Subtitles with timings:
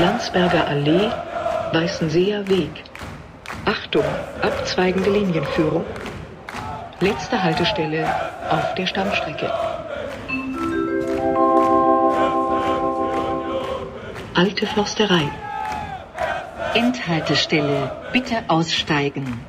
[0.00, 1.10] Landsberger Allee,
[1.72, 2.70] Weißenseer Weg.
[3.66, 4.04] Achtung,
[4.40, 5.84] abzweigende Linienführung.
[7.00, 8.06] Letzte Haltestelle
[8.48, 9.52] auf der Stammstrecke.
[14.32, 15.30] Alte Försterei.
[16.72, 17.92] Endhaltestelle.
[18.10, 19.40] Bitte aussteigen.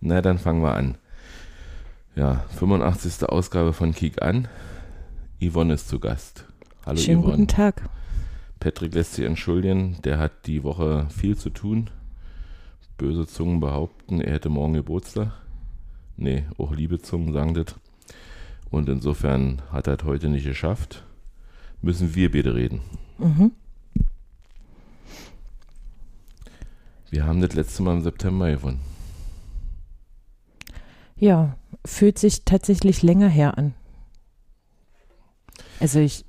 [0.00, 0.98] Na, dann fangen wir an.
[2.14, 3.26] Ja, 85.
[3.26, 4.48] Ausgabe von Kick an.
[5.40, 6.44] Yvonne ist zu Gast.
[6.86, 7.32] Hallo Schönen Yvonne.
[7.32, 7.88] guten Tag.
[8.60, 11.88] Patrick lässt sich entschuldigen, der hat die Woche viel zu tun.
[12.98, 15.32] Böse Zungen behaupten, er hätte morgen Geburtstag.
[16.16, 17.74] Nee, auch liebe Zungen sagen das.
[18.70, 21.04] Und insofern hat er es heute nicht geschafft.
[21.80, 22.82] Müssen wir beide reden.
[23.18, 23.52] Mhm.
[27.10, 28.80] Wir haben das letzte Mal im September gewonnen.
[31.16, 33.74] Ja, fühlt sich tatsächlich länger her an.
[35.80, 36.24] Also ich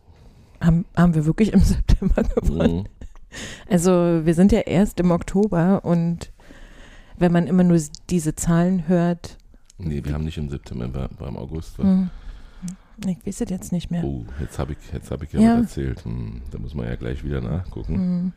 [0.61, 2.77] haben, haben wir wirklich im September gewonnen.
[2.79, 2.85] Mhm.
[3.69, 6.31] Also wir sind ja erst im Oktober und
[7.17, 9.37] wenn man immer nur diese Zahlen hört,
[9.77, 11.77] Nee, wir haben nicht im September, wir war im August.
[11.79, 11.83] wa?
[11.83, 12.09] hm,
[13.05, 14.05] ich weiß es jetzt nicht mehr.
[14.05, 15.57] Oh, jetzt habe ich, jetzt hab ich ja, Ja.
[15.57, 16.05] erzählt.
[16.05, 17.93] Hm, da muss man ja gleich wieder nachgucken.
[17.95, 18.33] Hm,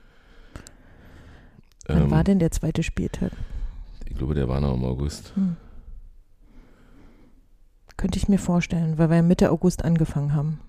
[1.87, 3.31] wann Ähm, war denn der zweite Spieltag?
[4.11, 5.33] Ich glaube, der war noch im August.
[5.37, 5.57] Hm.
[7.97, 10.61] Könnte ich mir vorstellen, weil wir Mitte August angefangen haben.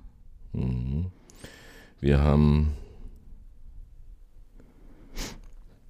[0.54, 1.08] Mhm.
[2.02, 2.74] Wir haben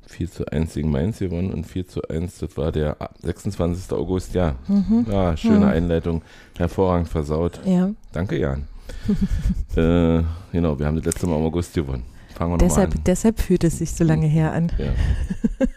[0.08, 3.92] 4 zu 1 gegen Mainz gewonnen und 4 zu 1, das war der 26.
[3.94, 4.56] August, ja.
[4.68, 5.06] Mhm.
[5.10, 5.72] Ja, schöne Mhm.
[5.72, 6.22] Einleitung,
[6.58, 7.62] hervorragend versaut.
[7.66, 8.68] Ja, Danke, Jan.
[9.76, 12.04] äh, genau, wir haben das letzte Mal im August gewonnen.
[12.36, 13.02] Fangen wir deshalb, an.
[13.06, 14.72] deshalb fühlt es sich so lange her an.
[14.78, 14.94] Ja.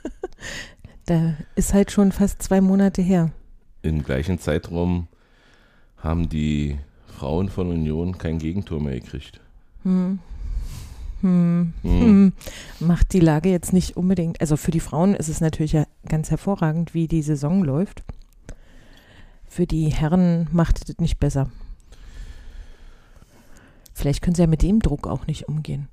[1.06, 3.32] Da ist halt schon fast zwei Monate her.
[3.82, 5.08] Im gleichen Zeitraum
[5.96, 9.40] haben die Frauen von Union kein Gegentor mehr gekriegt.
[9.84, 10.18] Hm.
[11.20, 11.72] Hm.
[11.82, 12.00] Hm.
[12.00, 12.32] Hm.
[12.80, 16.30] Macht die Lage jetzt nicht unbedingt, also für die Frauen ist es natürlich ja ganz
[16.30, 18.02] hervorragend, wie die Saison läuft.
[19.46, 21.50] Für die Herren macht es nicht besser.
[23.94, 25.88] Vielleicht können sie ja mit dem Druck auch nicht umgehen.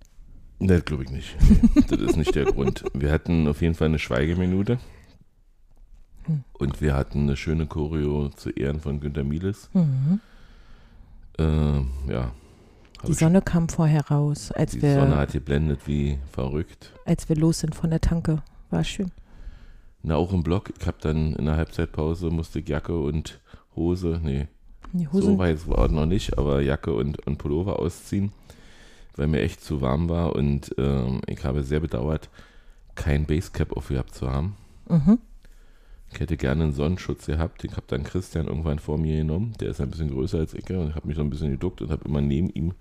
[0.59, 1.35] Ne, glaube ich nicht.
[1.75, 2.83] Nee, das ist nicht der Grund.
[2.93, 4.79] Wir hatten auf jeden Fall eine Schweigeminute.
[6.25, 6.43] Hm.
[6.53, 9.69] Und wir hatten eine schöne Choreo zu Ehren von Günter Mieles.
[9.73, 10.19] Mhm.
[11.37, 12.31] Äh, ja.
[13.07, 16.91] Die Sonne kam vorher raus, als die wir, Sonne hat geblendet wie verrückt.
[17.05, 18.41] als wir los sind von der Tanke.
[18.69, 19.11] War schön.
[20.03, 20.71] Na, auch im Block.
[20.79, 23.39] Ich habe dann in der Halbzeitpause musste ich Jacke und
[23.75, 24.47] Hose, nee,
[24.93, 28.31] Die so weit war es noch nicht, aber Jacke und, und Pullover ausziehen,
[29.15, 32.29] weil mir echt zu warm war und ähm, ich habe sehr bedauert,
[32.95, 34.55] kein Basecap aufgehabt zu haben.
[34.87, 35.19] mhm.
[36.11, 37.63] Ich hätte gerne einen Sonnenschutz gehabt.
[37.63, 39.53] Den habe dann Christian irgendwann vor mir genommen.
[39.59, 41.81] Der ist ein bisschen größer als ich und ich habe mich so ein bisschen geduckt
[41.81, 42.73] und habe immer neben ihm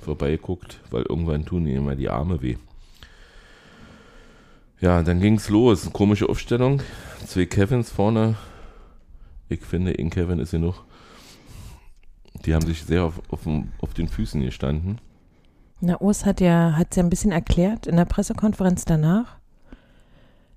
[0.00, 2.56] vorbeigeguckt, weil irgendwann tun ihm immer die Arme weh.
[4.80, 5.90] Ja, dann ging es los.
[5.92, 6.82] Komische Aufstellung.
[7.26, 8.36] Zwei Kevins vorne.
[9.48, 10.84] Ich finde, in Kevin ist genug.
[12.44, 13.40] Die haben sich sehr auf, auf,
[13.78, 15.00] auf den Füßen gestanden.
[15.80, 19.36] Na, Urs hat ja, hat ja ein bisschen erklärt in der Pressekonferenz danach,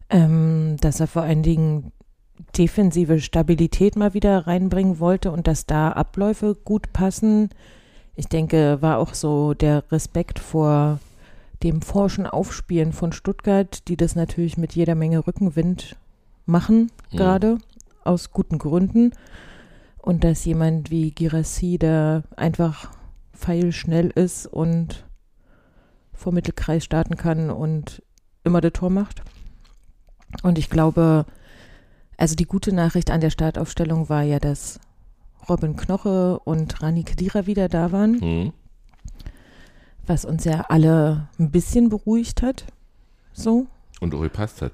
[0.09, 1.91] ähm, dass er vor allen Dingen
[2.57, 7.49] defensive Stabilität mal wieder reinbringen wollte und dass da Abläufe gut passen.
[8.15, 10.99] Ich denke, war auch so der Respekt vor
[11.63, 15.95] dem forschen Aufspielen von Stuttgart, die das natürlich mit jeder Menge Rückenwind
[16.45, 17.17] machen, Mhm.
[17.17, 17.57] gerade
[18.03, 19.11] aus guten Gründen.
[19.97, 22.91] Und dass jemand wie Girassi da einfach
[23.33, 25.05] feilschnell ist und
[26.13, 28.01] vor Mittelkreis starten kann und
[28.43, 29.21] immer das Tor macht.
[30.43, 31.25] Und ich glaube,
[32.17, 34.79] also die gute Nachricht an der Startaufstellung war ja, dass
[35.47, 38.53] Robin Knoche und Rani Kedira wieder da waren, Hm.
[40.05, 42.65] was uns ja alle ein bisschen beruhigt hat.
[43.33, 43.67] So,
[44.01, 44.73] Und auch gepasst hat.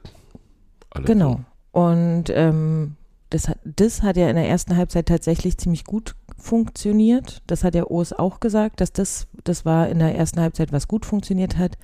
[0.92, 1.42] Alles genau.
[1.72, 2.96] Und ähm,
[3.30, 7.42] das, hat, das hat ja in der ersten Halbzeit tatsächlich ziemlich gut funktioniert.
[7.48, 10.88] Das hat der Urs auch gesagt, dass das, das war in der ersten Halbzeit, was
[10.88, 11.78] gut funktioniert hat.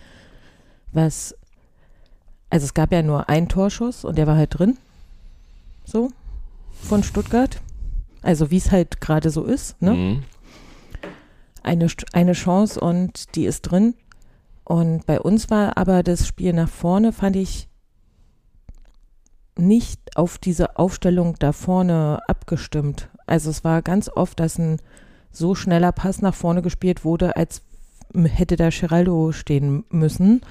[0.91, 1.35] Was,
[2.49, 4.77] also es gab ja nur einen Torschuss und der war halt drin.
[5.89, 6.11] So,
[6.83, 7.59] von Stuttgart.
[8.21, 9.91] Also wie es halt gerade so ist, ne?
[9.91, 10.23] Hm.
[11.63, 13.95] eine, eine Chance und die ist drin.
[14.65, 17.69] Und bei uns war aber das Spiel nach vorne, fand ich
[19.57, 23.09] nicht auf diese Aufstellung da vorne abgestimmt.
[23.25, 24.79] Also es war ganz oft, dass ein
[25.31, 27.63] so schneller Pass nach vorne gespielt wurde, als
[28.13, 30.41] hätte da Geraldo stehen müssen.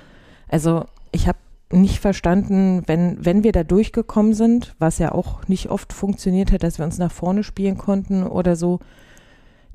[0.49, 1.39] Also ich habe
[1.71, 6.63] nicht verstanden, wenn, wenn wir da durchgekommen sind, was ja auch nicht oft funktioniert hat,
[6.63, 8.81] dass wir uns nach vorne spielen konnten oder so.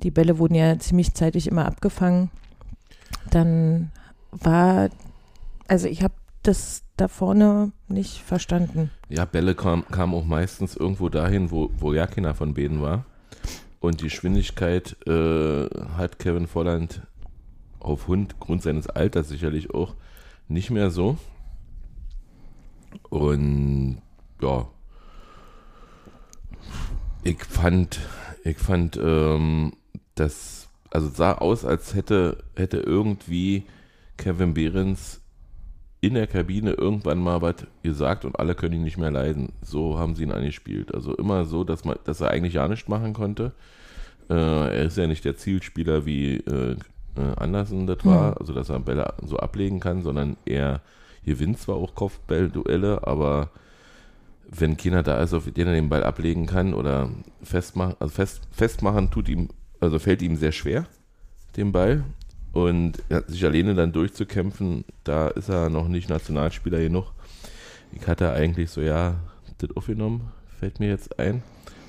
[0.02, 2.30] Die Bälle wurden ja ziemlich zeitig immer abgefangen.
[3.30, 3.92] dann
[4.32, 4.90] war,
[5.68, 8.92] also ich habe das da vorne nicht verstanden.
[9.10, 13.06] Ja, Bälle kamen kam auch meistens irgendwo dahin, wo, wo ja keiner von beiden war.
[13.80, 15.68] Und die Geschwindigkeit äh,
[15.98, 17.02] hat Kevin Volland
[17.80, 19.96] auf Hund, Grund seines Alters sicherlich auch,
[20.48, 21.18] nicht mehr so.
[23.10, 24.02] Und
[24.42, 24.68] ja,
[27.24, 28.00] ich fand,
[28.44, 29.74] ich fand, ähm,
[30.16, 33.64] das, also sah aus, als hätte, hätte irgendwie
[34.18, 35.22] Kevin Behrens
[36.02, 39.54] in der Kabine irgendwann mal was gesagt und alle können ihn nicht mehr leiden.
[39.62, 40.94] So haben sie ihn angespielt.
[40.94, 43.54] Also immer so, dass man, dass er eigentlich ja nichts machen konnte.
[44.30, 46.76] Äh, er ist ja nicht der Zielspieler wie äh,
[47.16, 48.38] äh, Andersen das war, mhm.
[48.40, 50.82] also dass er Bälle so ablegen kann, sondern er
[51.26, 53.50] gewinnt zwar auch Kopfballduelle, aber
[54.50, 57.10] wenn keiner da ist, auf den er den Ball ablegen kann oder
[57.42, 59.50] festmachen, also fest, festmachen tut ihm,
[59.80, 60.86] also fällt ihm sehr schwer,
[61.58, 62.04] den Ball.
[62.52, 67.12] Und sich alleine dann durchzukämpfen, da ist er noch nicht Nationalspieler genug.
[67.92, 69.16] Ich hatte eigentlich so, ja,
[69.58, 70.30] das aufgenommen,
[70.60, 71.42] fällt mir jetzt ein.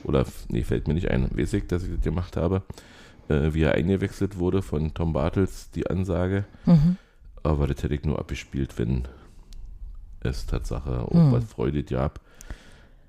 [0.05, 2.63] Oder, nee, fällt mir nicht ein, weiß ich, dass ich das gemacht habe.
[3.29, 6.45] Äh, wie er eingewechselt wurde von Tom Bartels, die Ansage.
[6.67, 6.97] Mhm.
[7.43, 9.05] Aber das hätte ich nur abgespielt, wenn
[10.25, 11.33] es Tatsache auch mhm.
[11.33, 12.21] was Freude gab.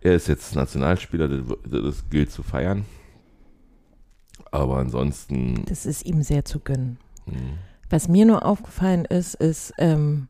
[0.01, 2.85] Er ist jetzt Nationalspieler, das, das gilt zu feiern.
[4.51, 5.65] Aber ansonsten.
[5.65, 6.97] Das ist ihm sehr zu gönnen.
[7.25, 7.57] Mhm.
[7.89, 10.27] Was mir nur aufgefallen ist, ist, ähm,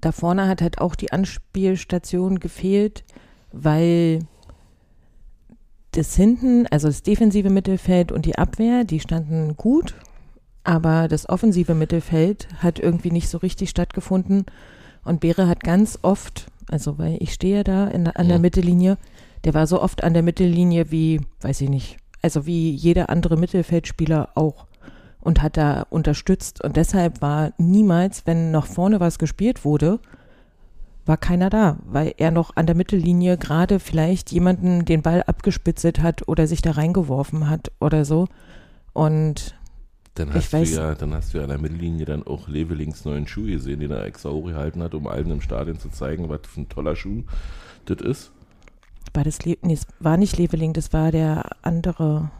[0.00, 3.04] da vorne hat halt auch die Anspielstation gefehlt,
[3.52, 4.20] weil
[5.92, 9.94] das hinten, also das defensive Mittelfeld und die Abwehr, die standen gut,
[10.62, 14.44] aber das offensive Mittelfeld hat irgendwie nicht so richtig stattgefunden.
[15.04, 18.42] Und Beere hat ganz oft, also weil ich stehe da in, an der ja.
[18.42, 18.98] Mittellinie,
[19.44, 23.36] der war so oft an der Mittellinie wie, weiß ich nicht, also wie jeder andere
[23.36, 24.66] Mittelfeldspieler auch
[25.20, 26.62] und hat da unterstützt.
[26.62, 30.00] Und deshalb war niemals, wenn noch vorne was gespielt wurde,
[31.06, 36.02] war keiner da, weil er noch an der Mittellinie gerade vielleicht jemanden den Ball abgespitzelt
[36.02, 38.28] hat oder sich da reingeworfen hat oder so.
[38.92, 39.54] Und
[40.18, 43.26] dann hast, du ja, dann hast du ja an der Mittellinie dann auch Levelings neuen
[43.26, 46.62] Schuh gesehen, den er extra hochgehalten hat, um allen im Stadion zu zeigen, was für
[46.62, 47.22] ein toller Schuh
[47.86, 48.32] das ist.
[49.14, 52.30] War das, Le nee, es war nicht Leveling, das war der andere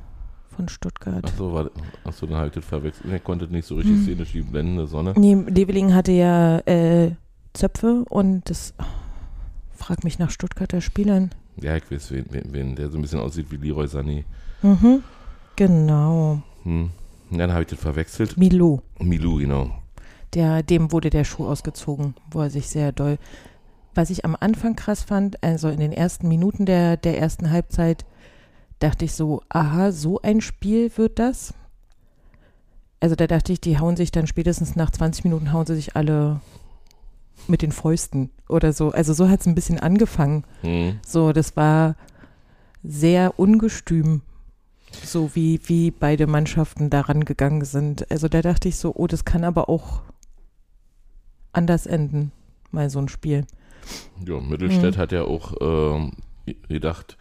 [0.54, 1.24] von Stuttgart.
[1.24, 1.70] Achso, war,
[2.04, 3.10] achso dann halt das verwechselt.
[3.10, 4.04] Er konnte nicht so richtig hm.
[4.04, 5.14] sehen durch die blendende Sonne.
[5.16, 7.12] Nee, Leveling hatte ja äh,
[7.52, 8.84] Zöpfe und das oh,
[9.72, 11.30] frag mich nach Stuttgarter Spielern.
[11.60, 14.24] Ja, ich weiß, wen, wen, wen, der so ein bisschen aussieht wie Leroy Sané.
[14.62, 15.02] Mhm,
[15.56, 16.42] genau.
[16.64, 16.90] Hm.
[17.30, 18.36] Dann habe ich das verwechselt.
[18.36, 18.80] Milou.
[18.98, 19.70] Milou, genau.
[20.34, 23.18] Der, dem wurde der Schuh ausgezogen, wo er sich sehr doll.
[23.94, 28.04] Was ich am Anfang krass fand, also in den ersten Minuten der, der ersten Halbzeit,
[28.78, 31.54] dachte ich so, aha, so ein Spiel wird das.
[33.00, 35.96] Also da dachte ich, die hauen sich dann spätestens nach 20 Minuten hauen sie sich
[35.96, 36.40] alle
[37.46, 38.90] mit den Fäusten oder so.
[38.90, 40.44] Also so hat es ein bisschen angefangen.
[40.62, 40.98] Mhm.
[41.06, 41.94] So, das war
[42.82, 44.22] sehr ungestüm,
[44.92, 48.10] so wie, wie beide Mannschaften daran gegangen sind.
[48.10, 50.02] Also da dachte ich so, oh, das kann aber auch
[51.52, 52.32] anders enden,
[52.70, 53.46] mal so ein Spiel.
[54.24, 55.00] Ja, Mittelstädt mhm.
[55.00, 57.16] hat ja auch äh, gedacht,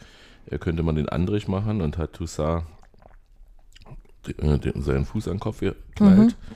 [0.45, 2.63] er könnte man den Andrich machen und hat Toussaint
[4.37, 6.19] äh, seinen Fuß an den Kopf geknallt.
[6.29, 6.55] Mhm.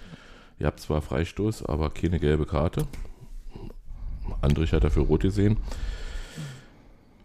[0.59, 2.86] Ihr habt zwar Freistoß, aber keine gelbe Karte.
[4.41, 5.57] Andrich hat dafür rot gesehen.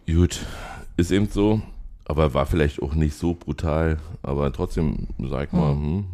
[0.06, 0.46] Gut,
[0.96, 1.60] ist eben so,
[2.08, 5.82] aber war vielleicht auch nicht so brutal, aber trotzdem, sag mal, hm.
[5.82, 6.04] Hm,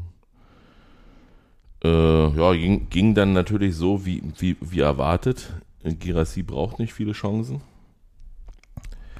[1.84, 5.52] äh, ja, ging, ging, dann natürlich so wie, wie, wie erwartet.
[5.84, 7.60] Girassi braucht nicht viele Chancen.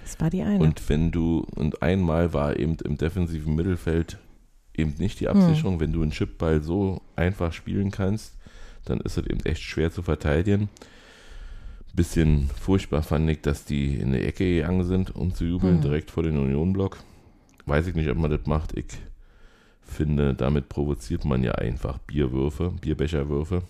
[0.02, 0.64] Das war die eine.
[0.64, 4.19] Und wenn du, und einmal war eben im defensiven Mittelfeld
[4.75, 5.81] eben nicht die Absicherung, hm.
[5.81, 8.38] wenn du einen Chipball so einfach spielen kannst,
[8.85, 10.71] dann ist es eben echt schwer zu verteidigen.
[11.95, 15.83] Bisschen furchtbar fand ich, dass die in die Ecke gegangen sind, um zu jubeln, hm.
[15.83, 16.99] direkt vor den Unionblock.
[17.67, 18.77] Weiß ich nicht, ob man das macht.
[18.77, 18.87] Ich
[19.83, 23.63] finde, damit provoziert man ja einfach Bierwürfe, Bierbecherwürfe.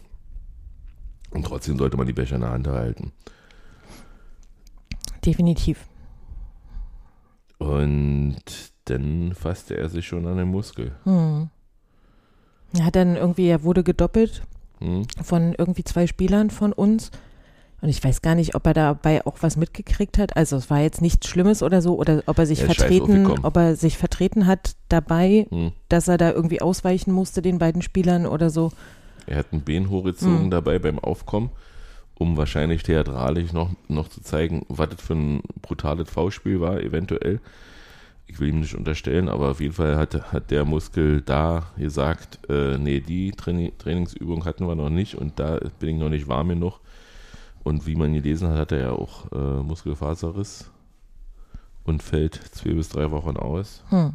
[1.30, 3.12] Und trotzdem sollte man die Becher in der Hand halten.
[5.24, 5.86] Definitiv.
[7.58, 8.36] Und
[8.84, 10.92] dann fasste er sich schon an den Muskel.
[11.04, 11.48] Hm.
[12.76, 14.42] Er hat dann irgendwie, er wurde gedoppelt
[14.78, 15.06] hm.
[15.22, 17.10] von irgendwie zwei Spielern von uns.
[17.82, 20.36] Und ich weiß gar nicht, ob er dabei auch was mitgekriegt hat.
[20.36, 23.56] Also es war jetzt nichts Schlimmes oder so, oder ob er sich ja, vertreten, ob
[23.56, 25.72] er sich vertreten hat dabei, hm.
[25.88, 28.70] dass er da irgendwie ausweichen musste, den beiden Spielern oder so.
[29.26, 30.50] Er hat ein Bein hochgezogen hm.
[30.50, 31.50] dabei beim Aufkommen,
[32.14, 37.40] um wahrscheinlich theatralisch noch, noch zu zeigen, was das für ein brutales V-Spiel war, eventuell.
[38.28, 42.48] Ich will ihm nicht unterstellen, aber auf jeden Fall hat, hat der Muskel da gesagt,
[42.48, 46.28] äh, nee, die Traini Trainingsübung hatten wir noch nicht und da bin ich noch nicht
[46.28, 46.78] warm genug.
[47.64, 50.70] Und wie man gelesen hat, hat er ja auch äh, Muskelfaserriss
[51.84, 53.84] und fällt zwei bis drei Wochen aus.
[53.90, 54.14] Hm.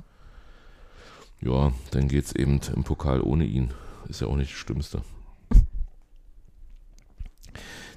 [1.39, 3.71] Ja, dann geht es eben im Pokal ohne ihn.
[4.09, 5.01] Ist ja auch nicht das Schlimmste.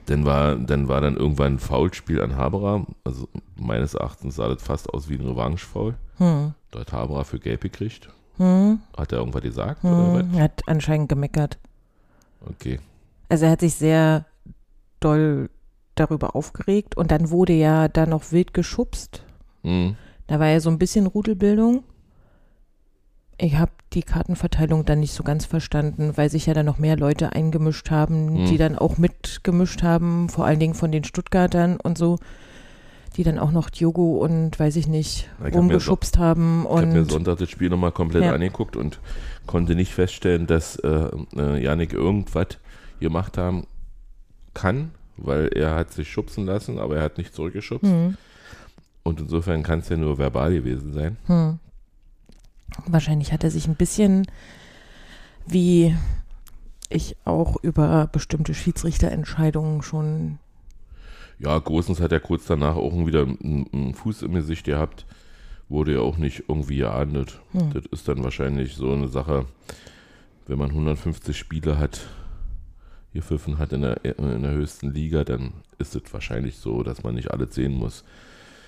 [0.06, 2.86] Dann war, dann war dann irgendwann ein Foulspiel an Haberer.
[3.04, 5.94] Also meines Erachtens sah das fast aus wie ein Revanche-Foul.
[6.16, 6.54] Hm.
[6.70, 8.08] Da hat Haberer für gelb gekriegt.
[8.36, 8.80] Hm.
[8.96, 9.84] Hat er irgendwas gesagt?
[9.84, 10.34] Oder Hm.
[10.34, 11.58] Er hat anscheinend gemeckert.
[12.40, 12.50] was?
[12.50, 12.80] Okay.
[13.28, 14.26] Also er hat sich sehr
[15.00, 15.50] doll
[15.94, 19.22] darüber aufgeregt und dann wurde ja da noch wild geschubst.
[19.62, 19.96] Hm.
[20.26, 21.82] Da war ja so ein bisschen Rudelbildung.
[23.38, 26.96] Ich habe die Kartenverteilung dann nicht so ganz verstanden, weil sich ja dann noch mehr
[26.96, 28.46] Leute eingemischt haben, Hm.
[28.46, 32.18] die dann auch mitgemischt haben, vor allen Dingen von den Stuttgartern und so,
[33.16, 36.76] die dann auch noch Diogo und weiß ich nicht, Ich hab mir rumgeschubst haben Ich
[36.76, 38.32] habe mir Sonntag das Spiel nochmal komplett Ja.
[38.32, 39.00] angeguckt und
[39.46, 42.58] konnte nicht feststellen, dass äh, äh, Janik irgendwas
[43.00, 43.66] gemacht haben
[44.54, 47.90] kann, weil er hat sich schubsen lassen, aber er hat nicht zurückgeschubst.
[47.90, 48.16] hm,
[49.02, 51.16] Und insofern kann es ja nur verbal gewesen sein.
[51.26, 51.58] hm.
[52.86, 54.26] wahrscheinlich hat er sich ein bisschen
[55.46, 55.96] wie
[56.88, 60.38] ich auch über bestimmte Schiedsrichterentscheidungen schon
[61.38, 65.06] Ja, Großens hat er kurz danach auch wieder einen, einen Fuß im Gesicht gehabt.
[65.68, 67.40] Wurde ja auch nicht irgendwie geahndet.
[67.52, 67.72] Hm.
[67.72, 69.46] Das ist dann wahrscheinlich so eine Sache,
[70.46, 72.00] wenn man 150 Spiele hat,
[73.12, 77.14] gepfiffen hat in der, in der höchsten Liga, dann ist es wahrscheinlich so, dass man
[77.14, 78.04] nicht alle sehen muss.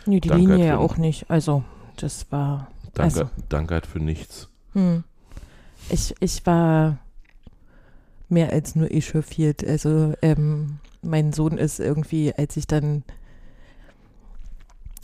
[0.06, 1.30] Nee, die Danke Linie ja für- auch nicht.
[1.30, 1.62] Also,
[1.96, 2.68] das war.
[2.94, 3.30] Danke, Also.
[3.48, 4.48] danke hat für nichts.
[4.72, 5.04] Hm.
[5.90, 6.98] Ich, ich war
[8.28, 9.64] mehr als nur echauffiert.
[9.64, 13.04] Also, ähm, mein Sohn ist irgendwie, als ich dann.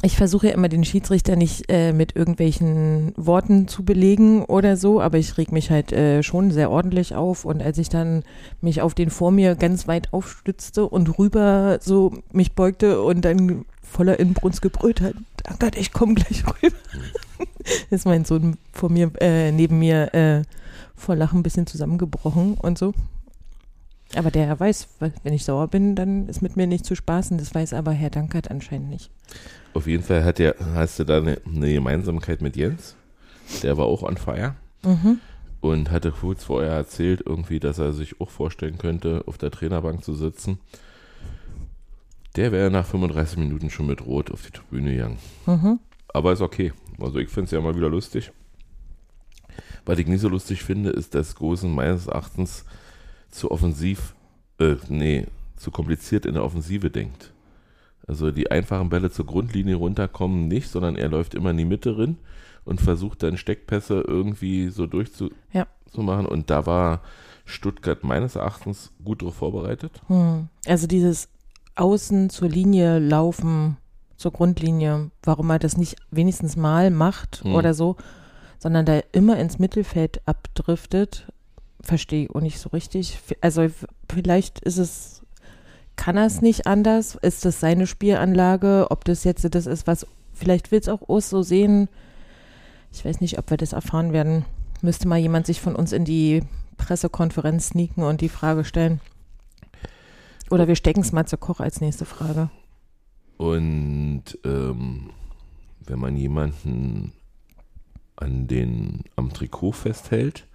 [0.02, 5.00] Ich versuche ja immer den Schiedsrichter nicht äh, mit irgendwelchen Worten zu belegen oder so,
[5.00, 7.44] aber ich reg mich halt äh, schon sehr ordentlich auf.
[7.44, 8.22] Und als ich dann
[8.60, 13.64] mich auf den vor mir ganz weit aufstützte und rüber so mich beugte und dann
[13.82, 15.14] voller Inbrunst gebrüllt hat,
[15.58, 16.76] danke, ich komme gleich rüber.
[17.90, 20.42] ist mein Sohn vor mir, äh, neben mir äh,
[20.94, 22.94] vor Lachen ein bisschen zusammengebrochen und so.
[24.14, 24.88] Aber der weiß,
[25.22, 27.36] wenn ich sauer bin, dann ist mit mir nicht zu spaßen.
[27.36, 29.10] Das weiß aber Herr Dankert anscheinend nicht.
[29.74, 32.96] Auf jeden Fall hat der, hast du da eine, eine Gemeinsamkeit mit Jens.
[33.62, 35.18] Der war auch on fire Mhm.
[35.60, 40.04] und hatte kurz vorher erzählt, irgendwie, dass er sich auch vorstellen könnte, auf der Trainerbank
[40.04, 40.58] zu sitzen.
[42.36, 45.18] Der wäre nach 35 Minuten schon mit Rot auf die Tribüne gegangen.
[45.46, 45.80] Mhm.
[46.14, 46.72] Aber ist okay.
[47.00, 48.30] Also ich finde es ja mal wieder lustig.
[49.84, 52.64] Was ich nicht so lustig finde, ist, dass Gosen meines Erachtens
[53.30, 54.14] zu offensiv,
[54.60, 57.32] äh, nee, zu kompliziert in der Offensive denkt.
[58.08, 61.96] Also die einfachen Bälle zur Grundlinie runterkommen nicht, sondern er läuft immer in die Mitte
[61.98, 62.16] rein
[62.64, 65.36] und versucht dann Steckpässe irgendwie so durchzumachen.
[65.52, 65.66] Ja.
[66.30, 67.02] Und da war
[67.44, 70.00] Stuttgart meines Erachtens gut darauf vorbereitet.
[70.08, 70.48] Hm.
[70.66, 71.28] Also dieses
[71.76, 73.76] Außen zur Linie laufen,
[74.16, 77.54] zur Grundlinie, warum er das nicht wenigstens mal macht Hm.
[77.54, 77.96] oder so,
[78.58, 81.30] sondern da immer ins Mittelfeld abdriftet,
[81.80, 83.18] verstehe ich auch nicht so richtig.
[83.40, 83.66] Also
[84.10, 85.22] vielleicht ist es,
[85.98, 87.16] kann er es nicht anders?
[87.16, 88.86] Ist das seine Spielanlage?
[88.90, 91.88] Ob das jetzt das ist, was, vielleicht will es auch Urs so sehen.
[92.92, 94.44] Ich weiß nicht, ob wir das erfahren werden.
[94.80, 96.42] Müsste mal jemand sich von uns in die
[96.78, 99.00] Pressekonferenz sneaken und die Frage stellen.
[100.50, 102.48] Oder wir stecken es mal zu Koch als nächste Frage.
[103.36, 105.10] Und ähm,
[105.80, 107.12] wenn man jemanden
[108.16, 110.46] an den, am Trikot festhält,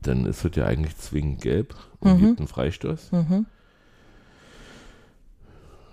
[0.00, 2.26] dann ist es ja eigentlich zwingend gelb und Mhm.
[2.26, 3.12] gibt einen Freistoß.
[3.12, 3.46] Mhm.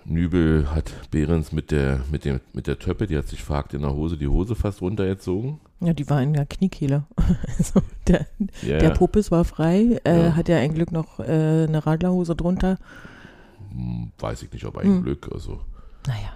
[0.05, 3.81] Nübel hat Behrens mit der, mit, dem, mit der Töppe, die hat sich verhakt in
[3.81, 5.59] der Hose, die Hose fast runtergezogen.
[5.79, 7.05] Ja, die war in der Kniekehle.
[7.57, 8.27] Also der,
[8.61, 8.89] Ja, der.
[8.91, 10.35] Popis war frei, äh, Ja.
[10.35, 11.23] hat ja ein Glück noch äh,
[11.67, 12.77] eine Radlerhose drunter.
[13.71, 15.03] Hm, weiß ich nicht, ob ein Hm.
[15.03, 15.29] Glück.
[15.31, 15.61] Also
[16.07, 16.33] Naja.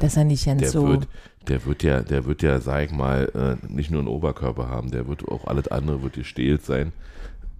[0.00, 0.86] Dass er nicht ganz der so.
[0.88, 1.08] wird,
[1.48, 4.90] der wird ja, der wird ja, sag ich mal, äh, nicht nur einen Oberkörper haben,
[4.90, 6.92] der wird auch alles andere wird gestählt sein.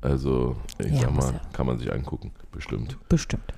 [0.00, 2.97] Also, ich Ja, sag mal, kann man sich angucken, bestimmt.
[3.09, 3.52] Bestimmt.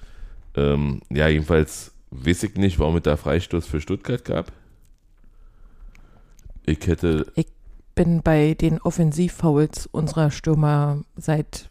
[0.57, 4.52] Ähm, ja, jedenfalls weiß ich nicht, warum es da Freistoß für Stuttgart gab.
[6.66, 7.26] Ich hätte,
[7.95, 11.71] Bin bei den Offensivfouls unserer Stürmer seit,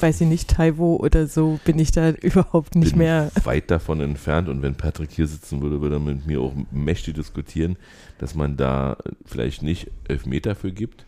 [0.00, 3.30] weiß ich nicht, Taiwo oder so, bin ich da überhaupt nicht bin mehr.
[3.44, 7.14] weit davon entfernt und wenn Patrick hier sitzen würde, würde er mit mir auch mächtig
[7.14, 7.76] diskutieren,
[8.18, 8.96] dass man da
[9.26, 11.06] vielleicht nicht Elfmeter für gibt,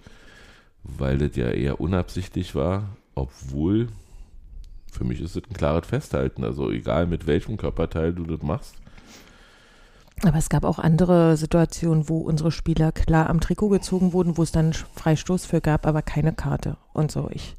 [0.84, 3.88] weil das ja eher unabsichtlich war, obwohl
[4.92, 6.44] für mich ist es ein klares Festhalten.
[6.44, 8.74] Also egal mit welchem Körperteil du das machst.
[10.24, 14.42] Aber es gab auch andere Situationen, wo unsere Spieler klar am Trikot gezogen wurden, wo
[14.42, 17.28] es dann Freistoß für gab, aber keine Karte und so.
[17.32, 17.56] Ich,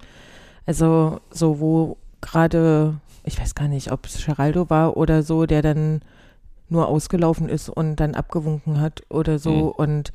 [0.65, 5.61] also so, wo gerade, ich weiß gar nicht, ob es Geraldo war oder so, der
[5.61, 6.01] dann
[6.69, 9.51] nur ausgelaufen ist und dann abgewunken hat oder so.
[9.51, 9.71] Mhm.
[9.71, 10.13] Und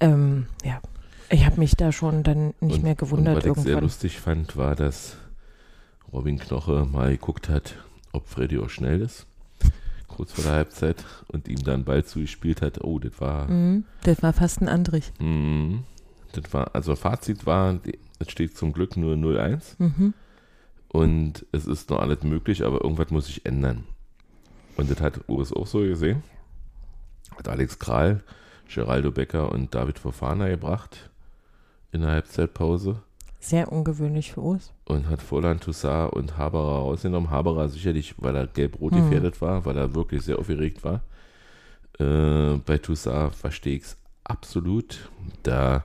[0.00, 0.80] ähm, ja,
[1.30, 3.36] ich habe mich da schon dann nicht und, mehr gewundert.
[3.36, 3.66] Und was irgendwann.
[3.66, 5.16] ich sehr lustig fand, war, dass
[6.14, 7.74] Robin Knoche mal geguckt hat,
[8.12, 9.26] ob Freddy auch schnell ist
[10.14, 13.48] kurz vor der Halbzeit und ihm dann Ball zugespielt hat, oh, das war.
[13.48, 15.12] Mhm, das war fast ein Andrich.
[15.18, 15.84] Mhm,
[16.32, 17.78] das war, also Fazit war,
[18.18, 20.14] es steht zum Glück nur 0-1 mhm.
[20.88, 23.84] und es ist noch alles möglich, aber irgendwas muss sich ändern.
[24.76, 26.22] Und das hat Urs auch so gesehen.
[27.36, 28.22] Hat Alex Kral,
[28.72, 31.10] Geraldo Becker und David Fofana gebracht
[31.92, 33.02] in der Halbzeitpause.
[33.44, 34.72] Sehr ungewöhnlich für uns.
[34.86, 37.28] Und hat Volland, Toussaint und Haberer rausgenommen.
[37.28, 39.02] Haberer sicherlich, weil er gelb-rot mhm.
[39.02, 41.02] gefährdet war, weil er wirklich sehr aufgeregt war.
[41.98, 45.10] Äh, bei Toussaint verstehe ich es absolut.
[45.42, 45.84] Da,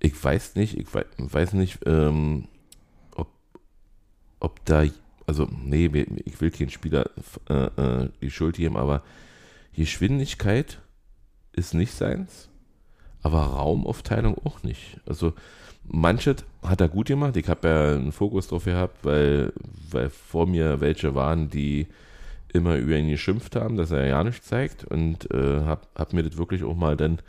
[0.00, 2.46] ich weiß nicht, ich weiß, nicht, ähm,
[3.16, 3.28] ob,
[4.38, 4.84] ob da,
[5.26, 5.86] also, nee,
[6.26, 7.08] ich will keinen Spieler
[7.48, 9.02] äh, äh, die Schuld geben, aber
[9.72, 10.82] Geschwindigkeit
[11.52, 12.50] ist nicht seins,
[13.22, 15.00] aber Raumaufteilung auch nicht.
[15.06, 15.32] Also,
[15.92, 17.36] Manches hat er gut gemacht.
[17.36, 19.52] Ich habe ja einen Fokus drauf gehabt, weil,
[19.90, 21.88] weil vor mir welche waren, die
[22.52, 26.22] immer über ihn geschimpft haben, dass er ja nichts zeigt und äh, habe hab mir
[26.22, 27.20] das wirklich auch mal dann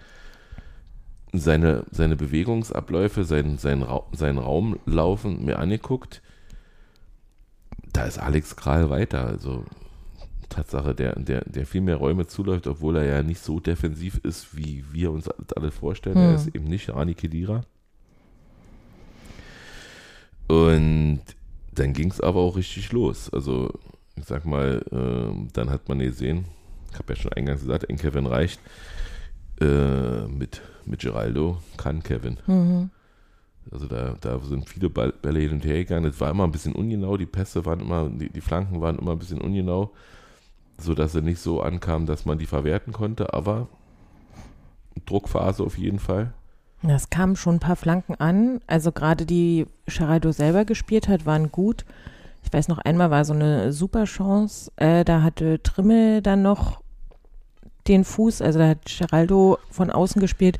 [1.34, 6.22] seine, seine Bewegungsabläufe, sein, sein, Ra sein Raumlaufen mir angeguckt.
[7.94, 9.26] Da ist Alex Kral weiter.
[9.26, 9.66] Also
[10.50, 14.56] Tatsache, der, der, der viel mehr Räume zuläuft, obwohl er ja nicht so defensiv ist,
[14.56, 16.16] wie wir uns alle vorstellen.
[16.16, 16.24] Hm.
[16.24, 17.64] Er ist eben nicht Rani Kedira.
[20.52, 21.22] Und
[21.72, 23.30] dann ging es aber auch richtig los.
[23.32, 23.72] Also,
[24.18, 26.44] ich sag mal, äh, dann hat man gesehen,
[26.92, 28.60] ich habe ja schon eingangs gesagt, ein Kevin reicht.
[29.62, 32.38] Äh, mit, mit Geraldo kann Kevin.
[32.48, 32.90] Mhm.
[33.72, 36.10] Also da, da sind viele Bälle hin und her gegangen.
[36.10, 39.14] Es war immer ein bisschen ungenau, die Pässe waren immer, die, die Flanken waren immer
[39.14, 39.94] ein bisschen ungenau,
[40.80, 43.70] sodass er nicht so ankam, dass man die verwerten konnte, aber
[45.06, 46.34] Druckphase auf jeden Fall.
[46.84, 48.62] Es kamen schon ein paar Flanken an.
[48.68, 51.86] Also gerade die Geraldo selber gespielt hat, waren gut.
[52.44, 54.72] Ich weiß noch, einmal war so eine super Chance.
[54.78, 56.82] Äh, da hatte Trimmel dann noch
[57.88, 60.60] den Fuß, also da hat Geraldo von außen gespielt.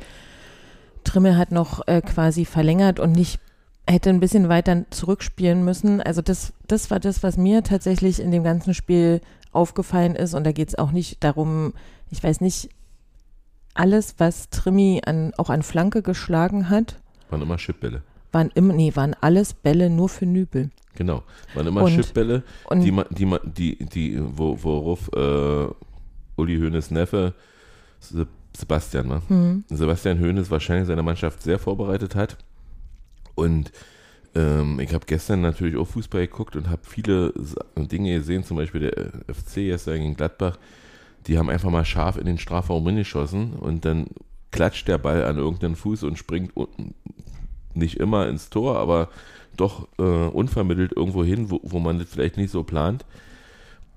[1.04, 3.40] Trimmel hat noch äh, quasi verlängert und nicht
[3.88, 6.02] hätte ein bisschen weiter zurückspielen müssen.
[6.02, 10.34] Also das, das war das, was mir tatsächlich in dem ganzen Spiel aufgefallen ist.
[10.34, 11.74] Und da geht es auch nicht darum,
[12.10, 12.70] ich weiß nicht,
[13.74, 17.00] alles, was Trimi an, auch an Flanke geschlagen hat.
[17.30, 18.04] Waren immer Chipbälle.
[18.32, 20.70] Waren immer, nee, waren alles Bälle nur für Nübel.
[20.96, 25.74] Genau, waren immer und, Chipbälle, und, die, die, die, die, wo, worauf äh,
[26.36, 27.34] Uli Hoeneß Neffe
[28.58, 29.22] Sebastian war.
[29.30, 29.64] Mhm.
[29.70, 32.38] Sebastian Hoeneß wahrscheinlich seine Mannschaft sehr vorbereitet hat.
[33.36, 33.72] Und
[34.36, 37.34] ähm, ich habe gestern natürlich auch Fußball geguckt und habe viele
[37.78, 40.58] Dinge gesehen, zum Beispiel der FC gestern gegen Gladbach
[41.28, 44.08] die haben einfach mal scharf in den Strafraum geschossen und dann
[44.52, 46.52] klatscht der Ball an irgendeinen Fuß und springt
[47.74, 49.10] nicht immer ins Tor, aber
[49.56, 53.06] doch äh, unvermittelt irgendwo hin, wo, wo man das vielleicht nicht so plant.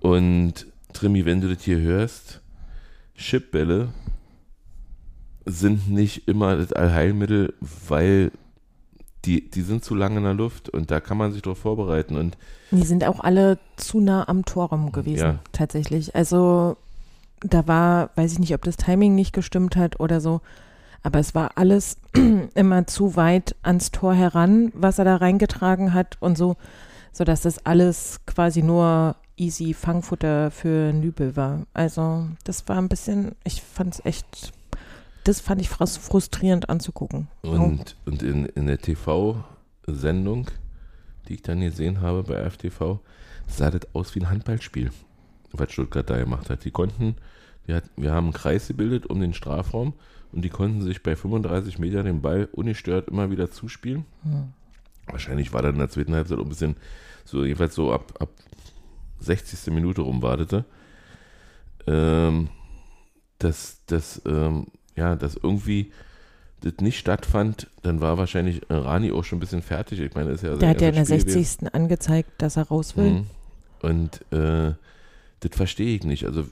[0.00, 2.40] Und Trimi, wenn du das hier hörst,
[3.16, 3.88] Chipbälle
[5.46, 7.54] sind nicht immer das Allheilmittel,
[7.88, 8.30] weil
[9.24, 12.16] die, die sind zu lange in der Luft und da kann man sich darauf vorbereiten.
[12.16, 12.36] Und
[12.70, 15.38] die sind auch alle zu nah am Torraum gewesen, ja.
[15.52, 16.14] tatsächlich.
[16.14, 16.76] Also
[17.40, 20.40] da war, weiß ich nicht, ob das Timing nicht gestimmt hat oder so,
[21.02, 21.98] aber es war alles
[22.54, 26.56] immer zu weit ans Tor heran, was er da reingetragen hat und so,
[27.12, 31.66] sodass das alles quasi nur easy Fangfutter für Nübel war.
[31.74, 34.52] Also das war ein bisschen, ich fand es echt,
[35.24, 37.28] das fand ich frustrierend anzugucken.
[37.42, 40.46] Und, und in, in der TV-Sendung,
[41.28, 43.00] die ich dann gesehen habe bei FTV,
[43.46, 44.90] sah das aus wie ein Handballspiel
[45.58, 46.64] was Stuttgart da gemacht hat.
[46.64, 47.16] Die konnten,
[47.66, 49.94] die hat, wir haben einen Kreis gebildet um den Strafraum
[50.32, 54.04] und die konnten sich bei 35 Metern den Ball ungestört immer wieder zuspielen.
[54.24, 54.52] Mhm.
[55.06, 56.76] Wahrscheinlich war dann in der zweiten Halbzeit auch ein bisschen
[57.24, 58.30] so, jedenfalls so ab, ab
[59.20, 59.72] 60.
[59.72, 60.64] Minute rum wartete.
[61.86, 62.48] Ähm,
[63.38, 65.92] dass, dass, ähm, ja, dass irgendwie
[66.60, 70.00] das nicht stattfand, dann war wahrscheinlich Rani auch schon ein bisschen fertig.
[70.00, 71.34] Ich meine, ist ja Der hat ja in der 60.
[71.34, 71.68] Gewesen.
[71.68, 73.10] angezeigt, dass er raus will.
[73.10, 73.26] Mhm.
[73.82, 74.72] Und äh,
[75.44, 76.24] das verstehe ich nicht.
[76.24, 76.44] Also,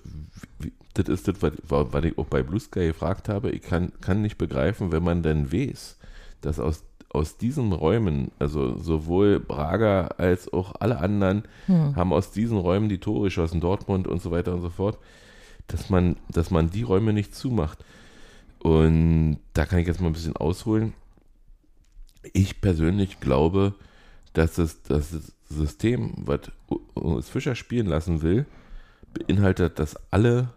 [0.95, 3.51] das ist das, was, ich auch bei Blue Sky gefragt habe.
[3.51, 5.97] Ich kann, kann nicht begreifen, wenn man dann weiß,
[6.43, 11.97] dass aus, aus diesen Räumen, also sowohl Braga als auch alle anderen, hm.
[11.97, 14.99] haben aus diesen Räumen die Tore geschossen, Dortmund und so weiter und so fort.
[15.69, 17.83] dass man, dass man die Räume nicht zumacht.
[18.59, 20.93] Und da kann ich jetzt mal ein bisschen ausholen.
[22.35, 23.75] Ich persönlich glaube,
[24.35, 26.41] dass das, dass das System, was
[26.95, 28.45] uns Fischer spielen lassen will,
[29.13, 30.49] beinhaltet, dass alle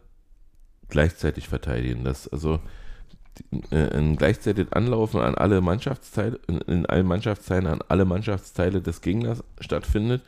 [0.90, 2.04] gleichzeitig verteidigen.
[2.04, 2.60] Dass also
[3.72, 9.02] äh, ein gleichzeitig Anlaufen an alle Mannschaftsteile, in, in allen Mannschaftsteilen an alle Mannschaftsteile des
[9.02, 10.22] Gegners stattfindet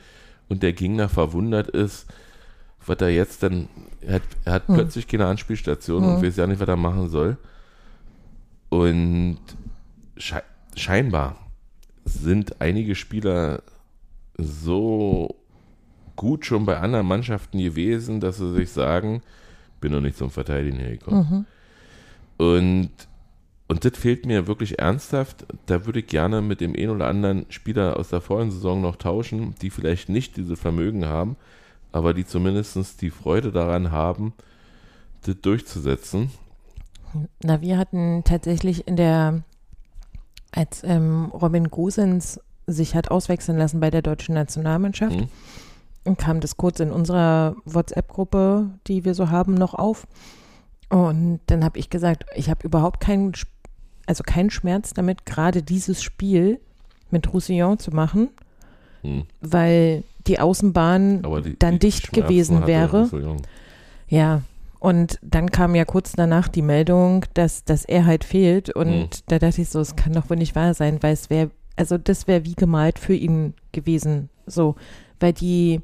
[0.50, 2.08] und der Gegner verwundert ist,
[2.86, 3.68] was er jetzt dann,
[4.02, 4.76] er hat, er hat hm.
[4.76, 6.16] plötzlich keine Anspielstation hm.
[6.16, 7.38] und weiß ja nicht, was er machen soll.
[8.70, 9.40] Und
[10.18, 10.44] sche
[10.76, 11.38] scheinbar
[12.06, 13.64] sind einige Spieler
[14.38, 15.36] so
[16.18, 19.22] gut schon bei anderen Mannschaften gewesen, dass sie sich sagen,
[19.80, 21.46] bin noch nicht zum Verteidigen hergekommen.
[22.38, 22.46] Mhm.
[22.46, 22.92] Und,
[23.70, 25.46] und das fehlt mir wirklich ernsthaft.
[25.68, 28.98] Da würde ich gerne mit dem einen oder anderen Spieler aus der vorigen Saison noch
[28.98, 31.38] tauschen, die vielleicht nicht diese Vermögen haben,
[31.94, 34.34] aber die zumindest die Freude daran haben,
[35.24, 36.32] das durchzusetzen.
[37.42, 39.44] Na, wir hatten tatsächlich in der,
[40.52, 45.30] als ähm, Robin Gosens sich hat auswechseln lassen bei der deutschen Nationalmannschaft, mhm.
[46.16, 50.08] Kam das kurz in unserer WhatsApp-Gruppe, die wir so haben, noch auf.
[50.90, 53.34] Und dann habe ich gesagt, ich habe überhaupt keinen,
[54.06, 56.62] also keinen Schmerz damit, gerade dieses Spiel
[57.12, 58.30] mit Roussillon zu machen,
[59.04, 59.24] mhm.
[59.42, 63.10] weil die Außenbahn die, dann die dicht gewesen wäre.
[64.08, 64.44] Ja,
[64.80, 68.70] und dann kam ja kurz danach die Meldung, dass, dass er halt fehlt.
[68.70, 69.10] Und mhm.
[69.28, 71.98] da dachte ich so, es kann doch wohl nicht wahr sein, weil es wäre also
[71.98, 74.76] das wäre wie gemalt für ihn gewesen, so,
[75.20, 75.82] weil die,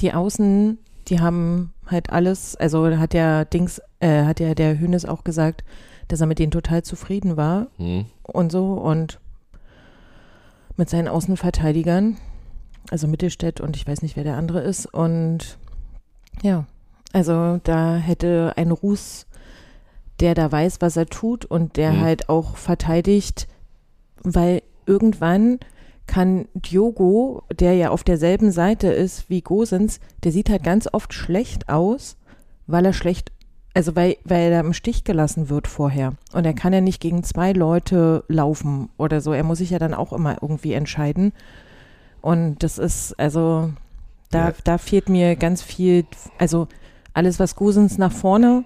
[0.00, 5.04] die Außen, die haben halt alles, also hat ja Dings, äh, hat ja der Hönes
[5.04, 5.64] auch gesagt,
[6.08, 8.06] dass er mit denen total zufrieden war mhm.
[8.22, 9.20] und so und
[10.76, 12.16] mit seinen Außenverteidigern,
[12.90, 15.58] also Mittelstädt und ich weiß nicht, wer der andere ist und
[16.42, 16.66] ja,
[17.12, 19.26] also da hätte ein Ruß,
[20.20, 22.00] der da weiß, was er tut und der mhm.
[22.00, 23.48] halt auch verteidigt,
[24.22, 25.58] weil irgendwann
[26.08, 31.14] kann Diogo, der ja auf derselben Seite ist wie Gosens, der sieht halt ganz oft
[31.14, 32.16] schlecht aus,
[32.66, 33.30] weil er schlecht,
[33.74, 36.14] also weil, weil er im Stich gelassen wird vorher.
[36.32, 39.32] Und er kann ja nicht gegen zwei Leute laufen oder so.
[39.32, 41.32] Er muss sich ja dann auch immer irgendwie entscheiden.
[42.20, 43.70] Und das ist, also,
[44.30, 44.54] da, ja.
[44.64, 46.04] da fehlt mir ganz viel,
[46.38, 46.66] also
[47.12, 48.64] alles, was Gosens nach vorne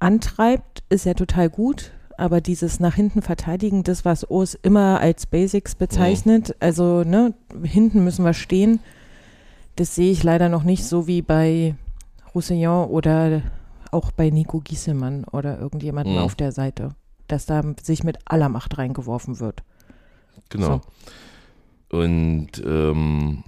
[0.00, 5.26] antreibt, ist ja total gut aber dieses nach hinten verteidigen, das, was Urs immer als
[5.26, 6.54] Basics bezeichnet, mhm.
[6.60, 8.80] also ne, hinten müssen wir stehen,
[9.76, 11.74] das sehe ich leider noch nicht so wie bei
[12.34, 13.42] Roussillon oder
[13.90, 16.20] auch bei Nico Giesemann oder irgendjemandem mhm.
[16.20, 16.90] auf der Seite,
[17.26, 19.62] dass da sich mit aller Macht reingeworfen wird.
[20.50, 20.82] Genau.
[21.90, 21.98] So.
[21.98, 23.44] Und ähm,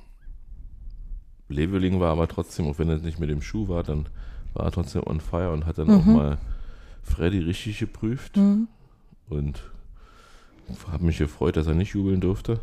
[1.49, 4.09] Leveling war aber trotzdem, auch wenn er nicht mit dem Schuh war, dann
[4.55, 5.95] war er trotzdem on fire und hat dann mhm.
[5.95, 6.39] auch mal
[7.03, 8.69] Freddy richtig geprüft mhm.
[9.29, 9.63] und
[10.91, 12.61] habe mich gefreut, dass er nicht jubeln durfte.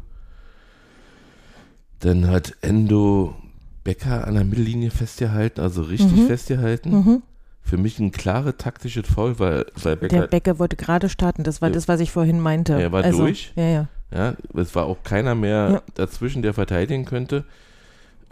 [2.00, 3.36] Dann hat Endo
[3.84, 6.28] Becker an der Mittellinie festgehalten, also richtig mhm.
[6.28, 6.92] festgehalten.
[6.92, 7.24] Mhm.
[7.62, 10.22] Für mich ein klare taktisches Foul, weil, weil Becker.
[10.22, 12.74] Der Becker wollte gerade starten, das war das, was ich vorhin meinte.
[12.74, 13.54] Er war also, durch.
[13.56, 13.88] Ja, ja.
[14.12, 15.82] Ja, es war auch keiner mehr ja.
[15.94, 17.46] dazwischen, der verteidigen könnte.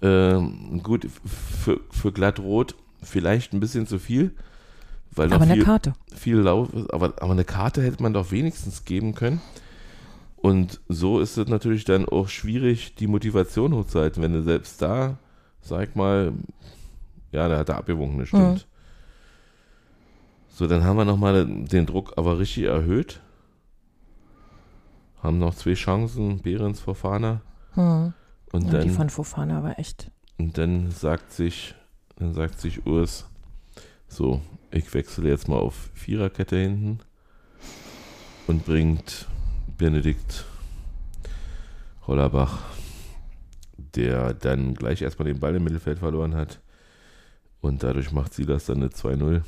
[0.02, 4.32] Ähm, gut, für, für Glattrot vielleicht ein bisschen zu viel.
[5.18, 5.94] Weil aber viel, eine Karte.
[6.16, 9.42] Viel Lauf ist, aber, aber eine Karte hätte man doch wenigstens geben können.
[10.38, 15.18] Und so ist es natürlich dann auch schwierig, die Motivation hochzuhalten, wenn du selbst da,
[15.62, 16.34] sag mal,
[17.32, 18.68] ja, da hat er abgewunken, das stimmt.
[18.68, 18.78] Mhm.
[20.50, 23.20] So, dann haben wir nochmal den Druck aber richtig erhöht.
[25.22, 27.42] Haben noch zwei Chancen, Behrens, Fofana.
[27.76, 28.14] Mhm.
[28.52, 30.12] Und ja, dann, die von Fofana war echt.
[30.38, 31.76] Und dann sagt sich,
[32.16, 33.30] dann sagt sich Urs,
[34.08, 37.00] so, ich wechsle jetzt mal auf Viererkette hinten
[38.48, 39.28] und bringt
[39.78, 40.46] Benedikt
[42.06, 42.64] Hollerbach,
[43.78, 46.62] der dann gleich erstmal den Ball im Mittelfeld verloren hat.
[47.62, 49.42] Und dadurch macht sie das dann eine 2-0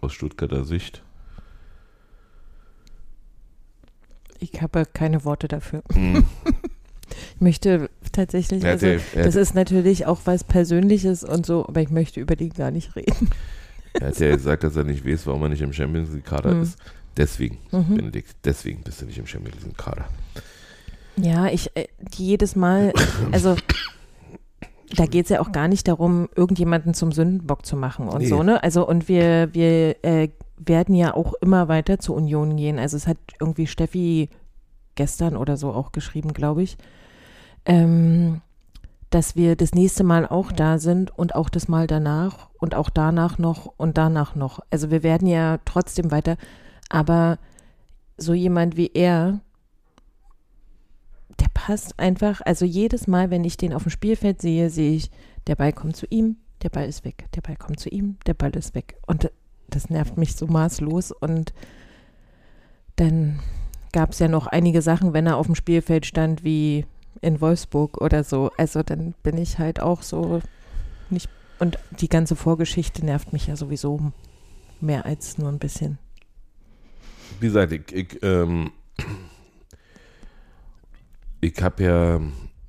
[0.00, 1.02] aus Stuttgarter Sicht.
[4.38, 5.82] Ich habe keine Worte dafür.
[5.94, 6.18] Mm.
[7.34, 12.20] ich möchte tatsächlich, also, das ist natürlich auch was Persönliches und so, aber ich möchte
[12.20, 13.30] über die gar nicht reden.
[13.94, 16.54] Er hat ja gesagt, dass er nicht weiß, warum er nicht im Champions League Kader
[16.54, 16.62] mhm.
[16.62, 16.78] ist.
[17.16, 17.96] Deswegen, mhm.
[17.96, 20.06] Benedikt, deswegen bist du nicht im Champions League Kader.
[21.16, 22.92] Ja, ich äh, jedes Mal,
[23.32, 23.56] also
[24.96, 28.26] da geht es ja auch gar nicht darum, irgendjemanden zum Sündenbock zu machen und nee.
[28.26, 28.62] so, ne?
[28.62, 32.78] Also und wir, wir äh, werden ja auch immer weiter zur Union gehen.
[32.78, 34.28] Also es hat irgendwie Steffi
[34.94, 36.76] gestern oder so auch geschrieben, glaube ich.
[37.64, 38.40] Ähm,
[39.10, 42.90] dass wir das nächste Mal auch da sind und auch das Mal danach und auch
[42.90, 44.60] danach noch und danach noch.
[44.70, 46.36] Also wir werden ja trotzdem weiter,
[46.88, 47.38] aber
[48.16, 49.40] so jemand wie er,
[51.40, 55.10] der passt einfach, also jedes Mal, wenn ich den auf dem Spielfeld sehe, sehe ich,
[55.46, 58.34] der Ball kommt zu ihm, der Ball ist weg, der Ball kommt zu ihm, der
[58.34, 58.96] Ball ist weg.
[59.06, 59.30] Und
[59.68, 61.12] das nervt mich so maßlos.
[61.12, 61.52] Und
[62.96, 63.40] dann
[63.92, 66.84] gab es ja noch einige Sachen, wenn er auf dem Spielfeld stand, wie
[67.20, 68.50] in Wolfsburg oder so.
[68.56, 70.40] Also dann bin ich halt auch so
[71.10, 71.28] nicht.
[71.58, 74.12] Und die ganze Vorgeschichte nervt mich ja sowieso
[74.80, 75.98] mehr als nur ein bisschen.
[77.38, 78.70] Wie gesagt, ich, ich, ähm,
[81.40, 82.20] ich habe ja,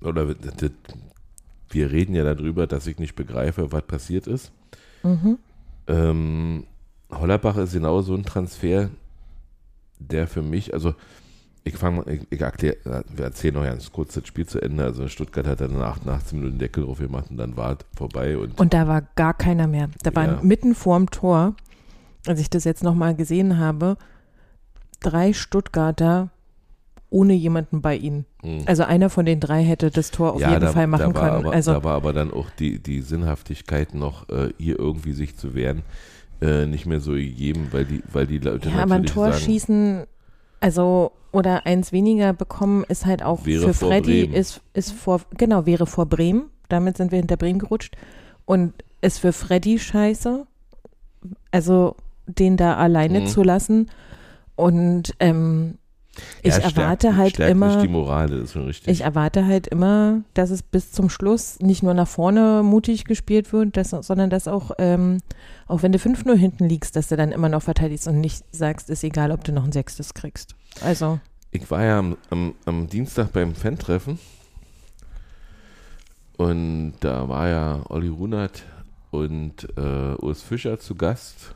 [0.01, 0.35] oder
[1.69, 4.51] wir reden ja darüber, dass ich nicht begreife, was passiert ist.
[5.03, 5.37] Mhm.
[5.87, 6.65] Ähm,
[7.09, 8.89] Hollerbach ist genau so ein Transfer,
[9.99, 10.95] der für mich, also
[11.63, 14.83] ich fange ich, ich erklär, wir erzählen noch ganz kurz das Spiel zu Ende.
[14.83, 18.37] Also Stuttgart hat dann nach 18 Minuten Deckel drauf gemacht und dann war es vorbei.
[18.37, 19.89] Und, und da war gar keiner mehr.
[20.03, 20.39] Da war ja.
[20.41, 21.55] mitten vorm Tor,
[22.25, 23.97] als ich das jetzt nochmal gesehen habe,
[24.99, 26.29] drei Stuttgarter
[27.11, 28.25] ohne jemanden bei ihnen.
[28.41, 28.63] Mhm.
[28.65, 31.45] Also einer von den drei hätte das Tor auf ja, jeden da, Fall machen können.
[31.45, 35.35] Aber, also, da war aber dann auch die, die Sinnhaftigkeit noch, äh, hier irgendwie sich
[35.35, 35.83] zu wehren,
[36.41, 39.43] äh, nicht mehr so gegeben, weil die, weil die Leute ja, aber ein Tor sagen,
[39.43, 40.05] schießen,
[40.61, 45.85] also oder eins weniger bekommen, ist halt auch für Freddy, ist, ist vor, genau, wäre
[45.85, 46.49] vor Bremen.
[46.69, 47.95] Damit sind wir hinter Bremen gerutscht.
[48.45, 50.45] Und ist für Freddy scheiße.
[51.51, 51.95] Also
[52.27, 53.27] den da alleine mhm.
[53.27, 53.89] zu lassen.
[54.55, 55.77] Und ähm,
[56.41, 57.81] ich ja, erwarte stärkt, halt stärkt immer.
[57.81, 58.91] die Moral, das ist schon richtig.
[58.91, 63.53] Ich erwarte halt immer, dass es bis zum Schluss nicht nur nach vorne mutig gespielt
[63.53, 65.19] wird, dass, sondern dass auch, ähm,
[65.67, 68.89] auch wenn du 5-0 hinten liegst, dass du dann immer noch verteidigst und nicht sagst,
[68.89, 70.55] ist egal, ob du noch ein Sechstes kriegst.
[70.83, 71.19] Also.
[71.51, 74.19] Ich war ja am, am, am Dienstag beim Fan-Treffen
[76.37, 78.63] und da war ja Olli Runert
[79.11, 81.55] und äh, Urs Fischer zu Gast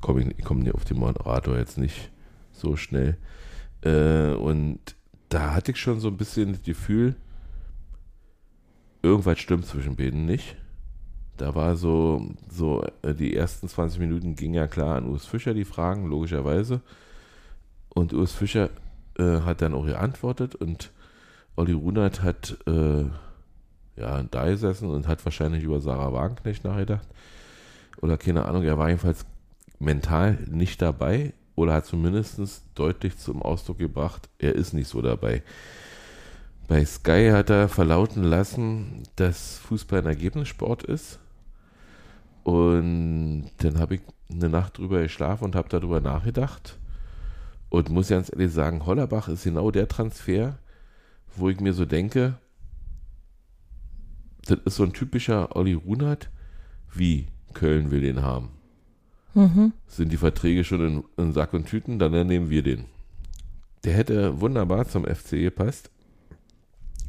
[0.00, 2.10] komme ich, komme auf den Moderator jetzt nicht
[2.52, 3.16] so schnell.
[3.82, 4.78] Äh, und
[5.28, 7.16] da hatte ich schon so ein bisschen das Gefühl,
[9.02, 10.56] irgendwas stimmt zwischen beiden nicht.
[11.36, 15.54] Da war so, so äh, die ersten 20 Minuten ging ja klar an Urs Fischer
[15.54, 16.82] die Fragen, logischerweise.
[17.88, 18.70] Und Urs Fischer
[19.18, 20.90] äh, hat dann auch geantwortet und
[21.56, 23.04] Olli Runert hat äh,
[23.96, 27.08] ja da gesessen und hat wahrscheinlich über Sarah Wagenknecht nachgedacht.
[28.00, 29.26] Oder keine Ahnung, er war jedenfalls
[29.80, 35.42] mental nicht dabei oder hat zumindest deutlich zum Ausdruck gebracht, er ist nicht so dabei.
[36.68, 41.18] Bei Sky hat er verlauten lassen, dass Fußball ein Ergebnissport ist.
[42.44, 46.78] Und dann habe ich eine Nacht drüber geschlafen und habe darüber nachgedacht.
[47.68, 50.58] Und muss ganz ehrlich sagen, Hollerbach ist genau der Transfer,
[51.36, 52.38] wo ich mir so denke,
[54.46, 56.30] das ist so ein typischer Olli Runert,
[56.92, 58.59] wie Köln will den haben.
[59.34, 59.72] Mhm.
[59.86, 62.86] Sind die Verträge schon in, in, Sack und Tüten, dann nehmen wir den.
[63.84, 65.90] Der hätte wunderbar zum FC gepasst.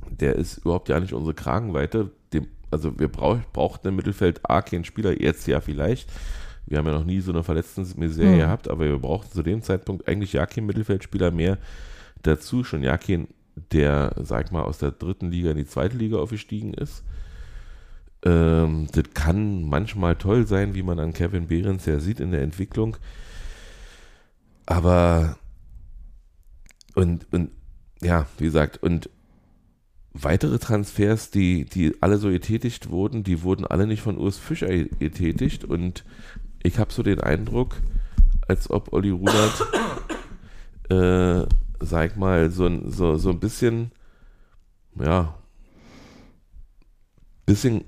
[0.09, 2.11] Der ist überhaupt ja nicht unsere Kragenweite.
[2.33, 6.09] Dem, also wir brauch, brauchten im Mittelfeld A keinen Spieler, jetzt ja vielleicht.
[6.65, 8.37] Wir haben ja noch nie so eine Verletztenmisere mhm.
[8.37, 11.57] gehabt, aber wir brauchten zu dem Zeitpunkt eigentlich ja keinen Mittelfeldspieler mehr
[12.21, 12.63] dazu.
[12.63, 13.27] Schon ja keinen,
[13.73, 17.03] der, sag mal, aus der dritten Liga in die zweite Liga aufgestiegen ist.
[18.23, 22.41] Ähm, das kann manchmal toll sein, wie man an Kevin Behrens ja sieht in der
[22.41, 22.97] Entwicklung.
[24.65, 25.37] Aber
[26.95, 27.51] und, und
[28.01, 29.09] ja, wie gesagt, und
[30.13, 34.67] weitere Transfers, die, die alle so getätigt wurden, die wurden alle nicht von Urs Fischer
[34.67, 35.63] getätigt.
[35.63, 36.03] Und
[36.63, 37.77] ich habe so den Eindruck,
[38.47, 39.65] als ob Olli Rudert,
[40.89, 41.47] äh,
[41.79, 43.91] sag mal, so, so, so ein bisschen,
[44.95, 45.35] ja,
[47.45, 47.85] bisschen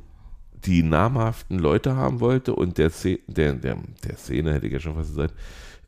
[0.65, 4.80] die namhaften Leute haben wollte und der, Szene, der, der, der Szene, hätte ich ja
[4.80, 5.34] schon fast gesagt,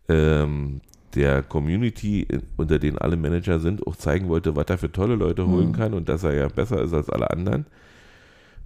[0.10, 0.82] ähm,
[1.16, 5.48] der Community, unter denen alle Manager sind, auch zeigen wollte, was er für tolle Leute
[5.48, 5.74] holen mhm.
[5.74, 7.66] kann und dass er ja besser ist als alle anderen.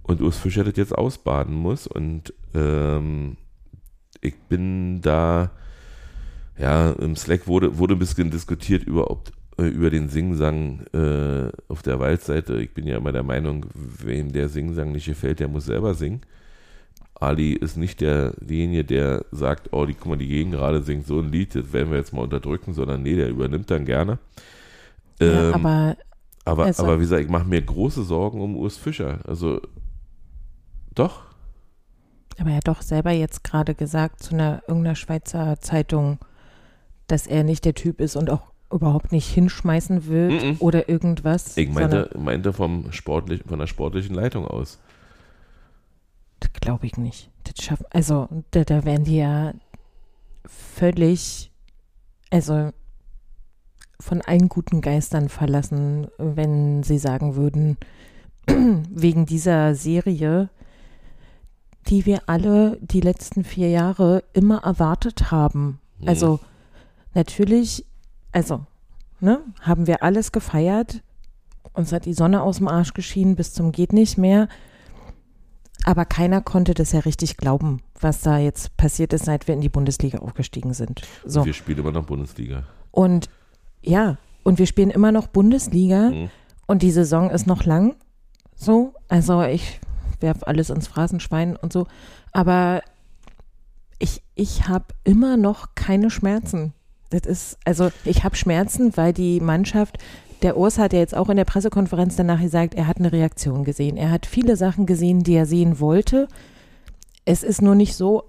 [0.02, 1.86] Und Urs Fischer das jetzt ausbaden muss.
[1.86, 3.36] Und ähm,
[4.20, 5.50] ich bin da,
[6.58, 9.30] ja, im Slack wurde, wurde ein bisschen diskutiert über, ob,
[9.68, 12.60] über den Singsang äh, auf der Waldseite.
[12.60, 16.20] Ich bin ja immer der Meinung, wem der Singsang nicht gefällt, der muss selber singen.
[17.14, 21.06] Ali ist nicht der, derjenige, der sagt, oh, die, guck mal, die Gegend gerade singt
[21.06, 24.18] so ein Lied, das werden wir jetzt mal unterdrücken, sondern nee, der übernimmt dann gerne.
[25.20, 25.96] Ähm, ja, aber,
[26.46, 29.18] aber, also, aber wie gesagt, ich mache mir große Sorgen um Urs Fischer.
[29.26, 29.60] Also,
[30.94, 31.24] doch.
[32.38, 36.18] Aber er hat doch selber jetzt gerade gesagt zu einer irgendeiner Schweizer Zeitung,
[37.06, 40.56] dass er nicht der Typ ist und auch überhaupt nicht hinschmeißen wird Mm-mm.
[40.60, 41.56] oder irgendwas.
[41.56, 44.78] Ich meinte, meinte vom sportlich, von der sportlichen Leitung aus.
[46.40, 47.30] Das glaube ich nicht.
[47.44, 49.52] Das schaffen, also da, da wären die ja
[50.46, 51.50] völlig,
[52.30, 52.70] also
[53.98, 57.76] von allen guten Geistern verlassen, wenn sie sagen würden,
[58.46, 60.48] wegen dieser Serie,
[61.88, 65.80] die wir alle die letzten vier Jahre immer erwartet haben.
[65.98, 66.08] Mhm.
[66.08, 66.40] Also
[67.14, 67.84] natürlich,
[68.32, 68.64] also,
[69.20, 71.02] ne, haben wir alles gefeiert.
[71.72, 74.48] Uns hat die Sonne aus dem Arsch geschienen bis zum geht nicht mehr.
[75.84, 79.60] Aber keiner konnte das ja richtig glauben, was da jetzt passiert ist, seit wir in
[79.62, 81.02] die Bundesliga aufgestiegen sind.
[81.24, 81.44] So.
[81.44, 82.64] Wir spielen immer noch Bundesliga.
[82.90, 83.30] Und
[83.82, 86.30] ja, und wir spielen immer noch Bundesliga Mhm.
[86.66, 87.94] und die Saison ist noch lang.
[88.54, 89.80] So, also ich
[90.20, 91.86] werfe alles ins Phrasenschwein und so.
[92.32, 92.82] Aber
[93.98, 96.74] ich, ich habe immer noch keine Schmerzen.
[97.10, 99.98] Das ist, also ich habe Schmerzen, weil die Mannschaft,
[100.42, 103.64] der Urs hat ja jetzt auch in der Pressekonferenz danach gesagt, er hat eine Reaktion
[103.64, 103.96] gesehen.
[103.96, 106.28] Er hat viele Sachen gesehen, die er sehen wollte.
[107.24, 108.24] Es ist nur nicht so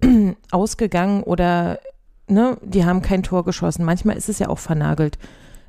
[0.50, 1.78] ausgegangen oder
[2.28, 3.84] ne, die haben kein Tor geschossen.
[3.84, 5.18] Manchmal ist es ja auch vernagelt.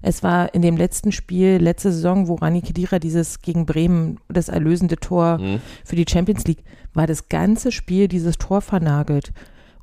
[0.03, 4.49] Es war in dem letzten Spiel, letzte Saison, wo Rani Kedira dieses gegen Bremen, das
[4.49, 5.61] erlösende Tor Mhm.
[5.85, 9.31] für die Champions League, war das ganze Spiel dieses Tor vernagelt.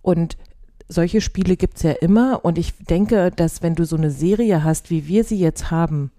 [0.02, 0.36] Und
[0.88, 2.44] solche Spiele gibt es ja immer.
[2.44, 6.10] Und ich denke, dass wenn du so eine Serie hast, wie wir sie jetzt haben,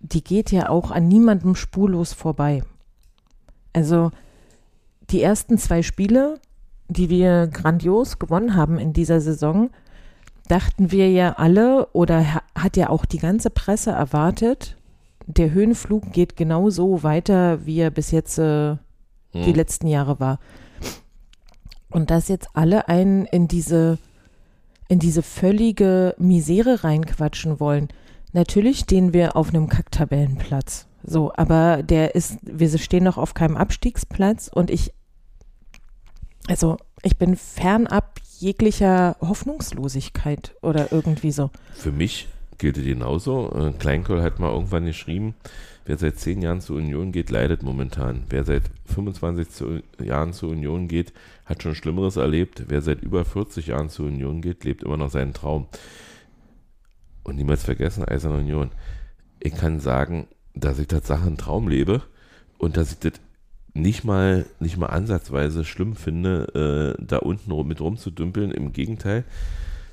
[0.00, 2.62] die geht ja auch an niemandem spurlos vorbei.
[3.72, 4.10] Also
[5.10, 6.38] die ersten zwei Spiele,
[6.88, 9.70] die wir grandios gewonnen haben in dieser Saison,
[10.48, 14.76] dachten wir ja alle oder ha- hat ja auch die ganze Presse erwartet,
[15.26, 18.76] der Höhenflug geht genau so weiter, wie er bis jetzt äh,
[19.32, 19.54] die Mhm.
[19.54, 20.40] letzten Jahre war.
[21.92, 23.98] Und dass jetzt alle einen in diese,
[24.88, 27.88] in diese völlige Misere reinquatschen wollen.
[28.32, 30.86] Natürlich stehen wir auf einem Kacktabellenplatz.
[31.04, 34.92] So, aber der ist, wir stehen noch auf keinem Abstiegsplatz und ich,
[36.48, 41.50] also ich bin fernab jeglicher Hoffnungslosigkeit oder irgendwie so.
[41.74, 42.28] Für mich
[42.58, 43.50] gilt es genauso.
[43.52, 45.34] Äh, Kleinkohl hat mal irgendwann geschrieben,
[45.84, 48.24] wer seit zehn Jahren zur Union geht, leidet momentan.
[48.28, 51.12] Wer seit 25 zu, Jahren zur Union geht,
[51.44, 52.64] hat schon Schlimmeres erlebt.
[52.68, 55.66] Wer seit über 40 Jahren zur Union geht, lebt immer noch seinen Traum.
[57.24, 58.70] Und niemals vergessen, Eiserne Union.
[59.40, 62.02] Ich kann sagen, dass ich tatsächlich einen Traum lebe
[62.58, 63.12] und dass ich das
[63.74, 68.50] nicht mal, nicht mal ansatzweise schlimm finde, äh, da unten mit rumzudümpeln.
[68.50, 69.24] Im Gegenteil.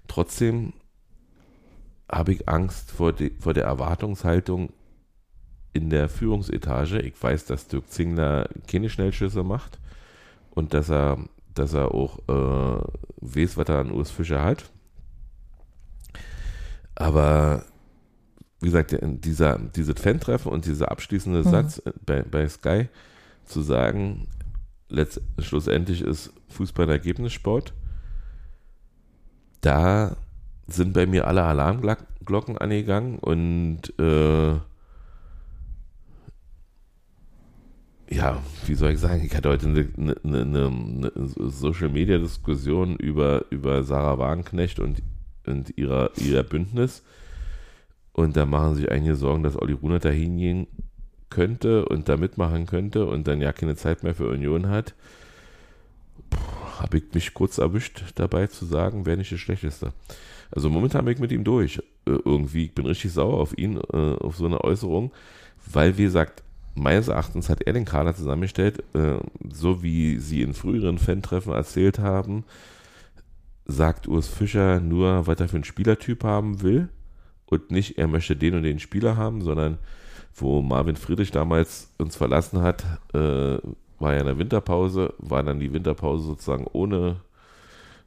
[0.07, 0.73] Trotzdem
[2.11, 4.69] habe ich Angst vor, die, vor der Erwartungshaltung
[5.73, 6.99] in der Führungsetage.
[6.99, 9.79] Ich weiß, dass Dirk Zingler keine Schnellschüsse macht
[10.51, 11.17] und dass er,
[11.53, 12.83] dass er auch äh,
[13.21, 14.69] weiß, was er an Urs Fischer hat.
[16.95, 17.63] Aber
[18.61, 21.49] wie gesagt, dieser, dieses Fan-Treffen und dieser abschließende Mhm.
[21.49, 22.89] Satz bei, bei Sky
[23.45, 24.27] zu sagen,
[24.89, 27.73] letzt, schlussendlich ist Fußball ein Ergebnissport,
[29.61, 30.15] da
[30.67, 34.55] sind bei mir alle Alarmglocken angegangen und äh,
[38.19, 41.11] ja, wie soll ich sagen, ich hatte heute eine, eine, eine, eine
[41.49, 45.01] Social Media Diskussion über, über Sarah Wagenknecht und,
[45.45, 47.01] und ihrer, ihrer Bündnis.
[48.11, 50.67] Und da machen sich einige Sorgen, dass Olli Runert da hingehen
[51.29, 54.95] könnte und da mitmachen könnte und dann ja keine Zeit mehr für Union hat.
[56.79, 59.93] Habe ich mich kurz erwischt dabei zu sagen, wäre nicht das Schlechteste.
[60.51, 61.77] Also momentan bin ich mit ihm durch.
[62.05, 65.13] Äh, irgendwie, ich bin richtig sauer auf ihn, äh, auf so eine Äußerung,
[65.71, 66.43] weil, wie gesagt,
[66.79, 69.17] meines Erachtens hat er den Kader zusammengestellt, äh,
[69.51, 72.45] so wie sie in früheren Fan-Treffen erzählt haben,
[73.65, 76.89] sagt Urs Fischer nur, was er für einen Spielertyp haben will
[77.45, 79.77] und nicht, er möchte den und den Spieler haben, sondern
[80.35, 83.57] wo Marvin Friedrich damals uns verlassen hat, äh,
[83.99, 87.17] war ja in der Winterpause, war dann die Winterpause sozusagen ohne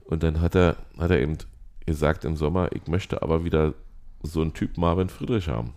[0.04, 1.38] und dann hat er, hat er eben
[1.86, 3.74] gesagt im Sommer, ich möchte aber wieder
[4.22, 5.74] so einen Typ Marvin Friedrich haben.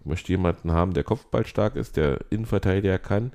[0.00, 3.32] Ich möchte jemanden haben, der kopfballstark ist, der Innenverteidiger kann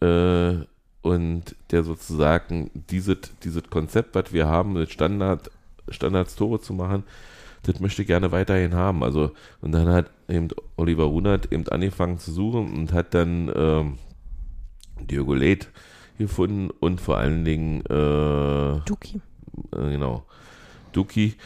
[0.00, 0.64] äh,
[1.02, 5.50] und der sozusagen dieses, dieses Konzept, was wir haben, mit Standard,
[5.88, 7.04] Standards Tore zu machen,
[7.62, 9.02] das möchte ich gerne weiterhin haben.
[9.02, 13.98] Also, und dann hat eben Oliver Runert eben angefangen zu suchen und hat dann ähm,
[15.00, 15.68] Diogo Leth
[16.18, 19.20] gefunden und vor allen Dingen äh, Duki.
[19.72, 20.24] äh, genau,
[20.92, 21.36] Duki,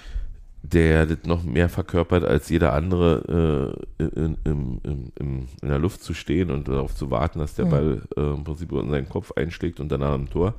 [0.63, 5.13] der das noch mehr verkörpert als jeder andere äh, in, in, in,
[5.61, 7.71] in, der Luft zu stehen und darauf zu warten, dass der Mhm.
[7.71, 10.55] Ball äh, im Prinzip in seinen Kopf einschlägt und danach im Tor.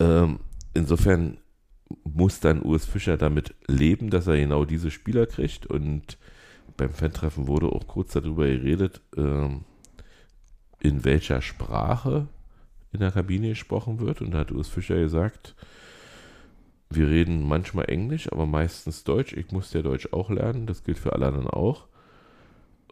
[0.00, 0.40] Ähm,
[0.72, 1.36] insofern
[2.04, 5.66] muss dann Urs Fischer damit leben, dass er genau diese Spieler kriegt.
[5.66, 6.16] Und
[6.78, 9.64] beim Fan-Treffen wurde auch kurz darüber geredet, ähm,
[10.80, 12.28] in welcher Sprache
[12.92, 14.22] in der Kabine gesprochen wird.
[14.22, 15.54] Und da hat Urs Fischer gesagt,
[16.94, 19.32] wir reden manchmal Englisch, aber meistens Deutsch.
[19.32, 21.86] Ich muss ja Deutsch auch lernen, das gilt für alle anderen auch.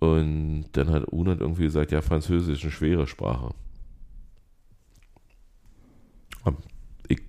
[0.01, 3.55] Und dann hat Unat irgendwie gesagt, ja, Französisch ist eine schwere Sprache.
[7.09, 7.21] Ich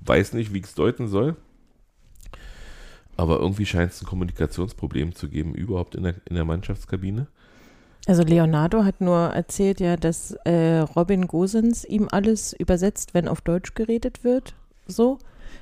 [0.00, 1.36] weiß nicht, wie ich es deuten soll.
[3.16, 7.28] Aber irgendwie scheint es ein Kommunikationsproblem zu geben, überhaupt in der, in der Mannschaftskabine.
[8.06, 13.40] Also Leonardo hat nur erzählt ja, dass äh, Robin Gosens ihm alles übersetzt, wenn auf
[13.40, 14.54] Deutsch geredet wird.
[14.86, 15.18] So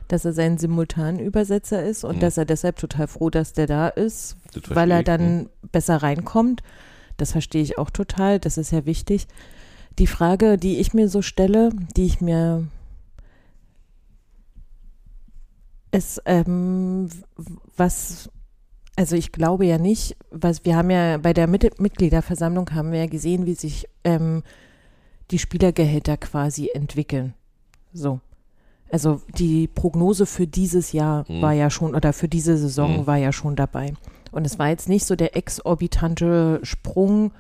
[0.08, 2.20] dass er sein Simultanübersetzer ist und mhm.
[2.20, 4.36] dass er deshalb total froh, dass der da ist,
[4.68, 6.62] weil er dann ich, besser reinkommt.
[7.16, 9.26] Das verstehe ich auch total, das ist ja wichtig.
[9.98, 12.66] Die Frage, die ich mir so stelle, die ich mir
[15.92, 17.08] ist, ähm,
[17.76, 18.28] was,
[18.96, 23.00] also ich glaube ja nicht, was wir haben ja bei der Mit Mitgliederversammlung haben wir
[23.00, 24.42] ja gesehen, wie sich ähm,
[25.30, 27.34] die Spielergehälter quasi entwickeln.
[27.92, 28.20] So.
[28.90, 31.42] Also die Prognose für dieses Jahr mhm.
[31.42, 33.06] war ja schon, oder für diese Saison mhm.
[33.06, 33.94] war ja schon dabei.
[34.30, 37.32] Und es war jetzt nicht so der exorbitante Sprung,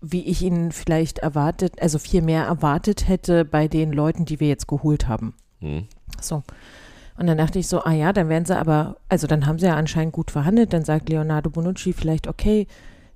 [0.00, 4.48] wie ich ihn vielleicht erwartet, also viel mehr erwartet hätte bei den Leuten, die wir
[4.48, 5.34] jetzt geholt haben.
[5.60, 5.86] Mhm.
[6.20, 6.42] So.
[7.16, 9.66] Und dann dachte ich so, ah ja, dann werden sie aber, also dann haben sie
[9.66, 10.72] ja anscheinend gut verhandelt.
[10.72, 12.66] Dann sagt Leonardo Bonucci vielleicht, okay,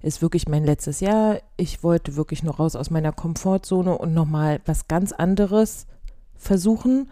[0.01, 1.39] ist wirklich mein letztes Jahr.
[1.57, 5.87] Ich wollte wirklich nur raus aus meiner Komfortzone und nochmal was ganz anderes
[6.39, 7.11] versuchen.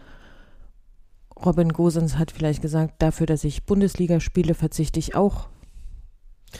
[1.45, 5.49] Robin Gosens hat vielleicht gesagt, dafür, dass ich Bundesliga spiele, verzichte ich auch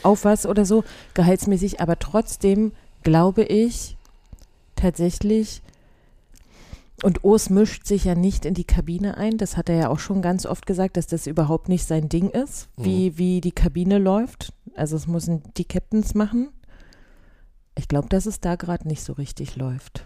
[0.03, 0.83] auf was oder so,
[1.15, 1.81] gehaltsmäßig.
[1.81, 3.97] Aber trotzdem glaube ich
[4.75, 5.63] tatsächlich,
[7.03, 9.37] und Urs mischt sich ja nicht in die Kabine ein.
[9.37, 12.29] Das hat er ja auch schon ganz oft gesagt, dass das überhaupt nicht sein Ding
[12.29, 13.17] ist, wie, mhm.
[13.17, 14.53] wie die Kabine läuft.
[14.75, 16.49] Also es müssen die Captains machen.
[17.75, 20.05] Ich glaube, dass es da gerade nicht so richtig läuft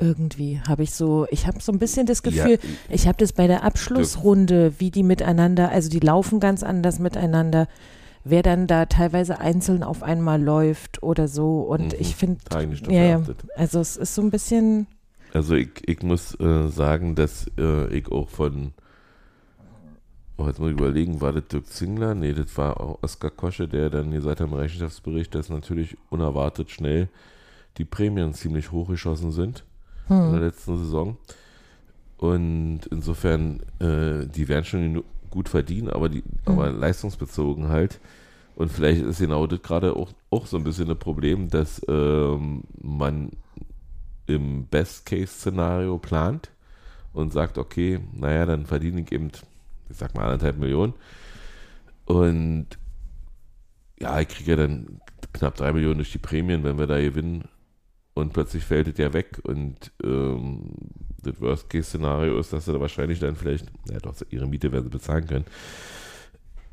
[0.00, 3.32] irgendwie habe ich so, ich habe so ein bisschen das Gefühl, ja, ich habe das
[3.32, 7.68] bei der Abschlussrunde, wie die miteinander, also die laufen ganz anders miteinander,
[8.24, 12.40] wer dann da teilweise einzeln auf einmal läuft oder so und mhm, ich finde,
[12.88, 13.22] ja, ja,
[13.56, 14.86] also es ist so ein bisschen.
[15.32, 18.72] Also ich, ich muss äh, sagen, dass äh, ich auch von,
[20.38, 22.14] oh, jetzt muss ich überlegen, war das Dirk Zingler?
[22.14, 26.70] Nee, das war auch Oskar Kosche, der dann gesagt hat im Rechenschaftsbericht, dass natürlich unerwartet
[26.70, 27.08] schnell
[27.78, 29.64] die Prämien ziemlich hochgeschossen sind
[30.10, 30.26] hm.
[30.26, 31.16] in der letzten Saison.
[32.18, 36.24] Und insofern, äh, die werden schon gut verdienen, aber, die, hm.
[36.44, 38.00] aber leistungsbezogen halt.
[38.56, 42.64] Und vielleicht ist genau das gerade auch, auch so ein bisschen ein Problem, dass ähm,
[42.82, 43.30] man
[44.26, 46.50] im Best-Case-Szenario plant
[47.12, 49.30] und sagt, okay, naja, dann verdiene ich eben,
[49.88, 50.94] ich sag mal, anderthalb Millionen.
[52.04, 52.66] Und
[53.98, 55.00] ja, ich kriege ja dann
[55.32, 57.48] knapp drei Millionen durch die Prämien, wenn wir da gewinnen
[58.14, 60.72] und plötzlich fällt ja weg und ähm,
[61.22, 64.90] das Worst-Case-Szenario ist, dass sie da wahrscheinlich dann vielleicht, ja doch, ihre Miete werden sie
[64.90, 65.44] bezahlen können.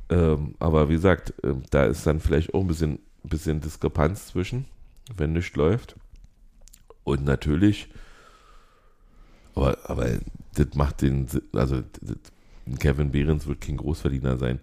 [0.09, 4.65] Ähm, aber wie gesagt, äh, da ist dann vielleicht auch ein bisschen, bisschen Diskrepanz zwischen,
[5.15, 5.95] wenn nichts läuft.
[7.03, 7.89] Und natürlich,
[9.53, 10.09] aber, aber
[10.55, 11.83] das macht den, also
[12.79, 14.59] Kevin Behrens wird kein Großverdiener sein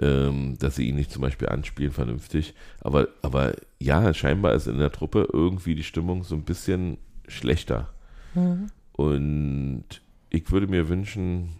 [0.00, 2.54] ähm, dass sie ihn nicht zum Beispiel anspielen vernünftig.
[2.80, 7.92] Aber, aber ja, scheinbar ist in der Truppe irgendwie die Stimmung so ein bisschen schlechter.
[8.34, 8.68] Mhm.
[8.92, 9.84] Und
[10.30, 11.50] ich würde mir wünschen,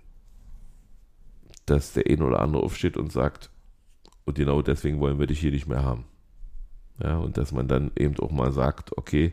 [1.66, 3.50] dass der eine oder andere aufsteht und sagt,
[4.24, 6.04] und genau deswegen wollen wir dich hier nicht mehr haben.
[7.02, 9.32] Ja, und dass man dann eben auch mal sagt, okay,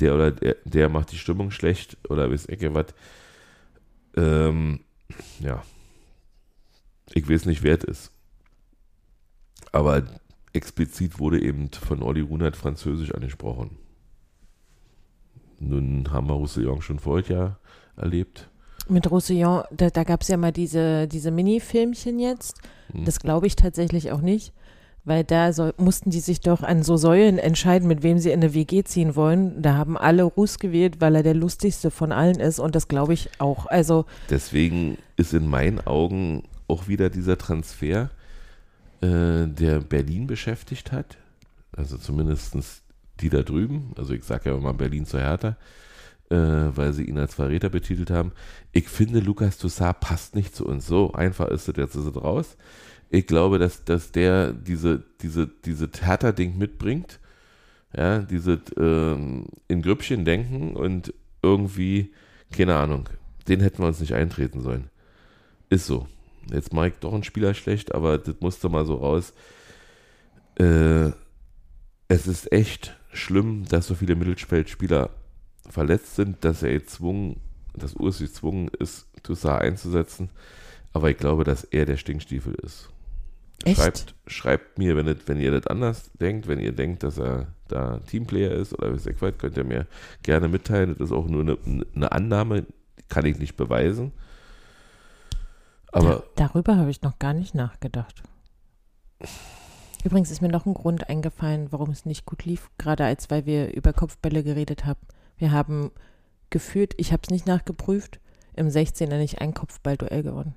[0.00, 2.94] der oder der, der macht die Stimmung schlecht oder weiß ich was.
[4.16, 4.80] Ähm,
[5.40, 5.62] ja,
[7.14, 8.12] ich weiß nicht, wer es ist.
[9.72, 10.02] Aber
[10.52, 13.78] explizit wurde eben von Olli Runert Französisch angesprochen.
[15.60, 17.58] Nun haben wir Roussillon schon vorher ja
[17.96, 18.48] erlebt.
[18.88, 22.58] Mit Roussillon, da, da gab es ja mal diese, diese Mini-Filmchen jetzt.
[22.92, 23.04] Hm.
[23.04, 24.54] Das glaube ich tatsächlich auch nicht,
[25.04, 28.40] weil da so, mussten die sich doch an so Säulen entscheiden, mit wem sie in
[28.40, 29.60] eine WG ziehen wollen.
[29.60, 33.12] Da haben alle Ruß gewählt, weil er der lustigste von allen ist und das glaube
[33.12, 33.66] ich auch.
[33.66, 38.10] Also Deswegen ist in meinen Augen auch wieder dieser Transfer
[39.00, 41.18] äh, der Berlin beschäftigt hat.
[41.72, 42.56] Also zumindest
[43.20, 43.92] die da drüben.
[43.96, 45.56] Also ich sage ja immer Berlin zu Hertha,
[46.30, 48.32] äh, weil sie ihn als Verräter betitelt haben.
[48.72, 50.86] Ich finde, Lukas Toussaint passt nicht zu uns.
[50.86, 52.56] So einfach ist es, jetzt ist es raus.
[53.10, 57.20] Ich glaube, dass, dass der diese, diese, diese Hertha-Ding mitbringt.
[57.96, 62.12] Ja, diese ähm, in Grüppchen denken und irgendwie,
[62.52, 63.08] keine Ahnung,
[63.48, 64.90] den hätten wir uns nicht eintreten sollen.
[65.70, 66.06] Ist so.
[66.52, 69.32] Jetzt ich doch einen Spieler schlecht, aber das musste mal so raus.
[70.56, 71.10] Äh,
[72.08, 75.10] es ist echt schlimm, dass so viele Mittelfeldspieler
[75.68, 77.40] verletzt sind, dass er gezwungen,
[77.74, 80.30] dass Urs gezwungen ist, Toussaint einzusetzen.
[80.92, 82.88] Aber ich glaube, dass er der Stinkstiefel ist.
[83.64, 83.78] Echt?
[83.78, 87.48] Schreibt, schreibt mir, wenn, das, wenn ihr das anders denkt, wenn ihr denkt, dass er
[87.66, 89.86] da Teamplayer ist oder wie ich weiß, könnt ihr mir
[90.22, 90.94] gerne mitteilen.
[90.96, 91.58] Das ist auch nur eine,
[91.94, 92.66] eine Annahme,
[93.08, 94.12] kann ich nicht beweisen.
[95.92, 98.22] Aber Da, darüber habe ich noch gar nicht nachgedacht.
[100.04, 103.46] Übrigens ist mir noch ein Grund eingefallen, warum es nicht gut lief, gerade als weil
[103.46, 105.00] wir über Kopfbälle geredet haben.
[105.36, 105.90] Wir haben
[106.50, 108.20] gefühlt, ich habe es nicht nachgeprüft,
[108.54, 110.54] im 16er nicht ein Kopfballduell gewonnen.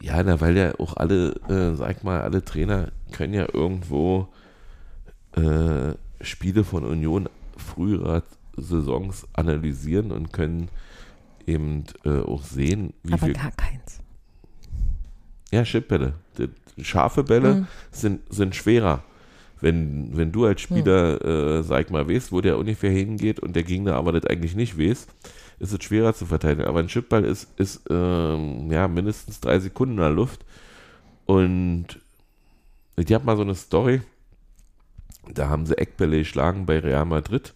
[0.00, 4.28] Ja, na, weil ja auch alle, äh, sag mal, alle Trainer können ja irgendwo
[5.36, 8.22] äh, Spiele von Union früherer
[8.56, 10.68] Saisons analysieren und können
[11.46, 13.34] eben äh, auch sehen, wie Aber viel.
[13.34, 14.00] gar keins.
[15.52, 16.14] Ja, Chipbälle.
[16.80, 17.66] Scharfe Bälle Mhm.
[17.92, 19.02] sind, sind schwerer.
[19.60, 23.62] Wenn, wenn du als Spieler, äh, sag mal, weißt, wo der ungefähr hingeht und der
[23.62, 25.06] Gegner aber das eigentlich nicht weiß,
[25.60, 26.66] ist es schwerer zu verteidigen.
[26.68, 30.44] Aber ein Chipball ist, ist ähm, ja, mindestens drei Sekunden in der Luft.
[31.26, 31.86] Und
[32.96, 34.02] ich habe mal so eine Story,
[35.32, 37.54] da haben sie Eckbälle geschlagen bei Real Madrid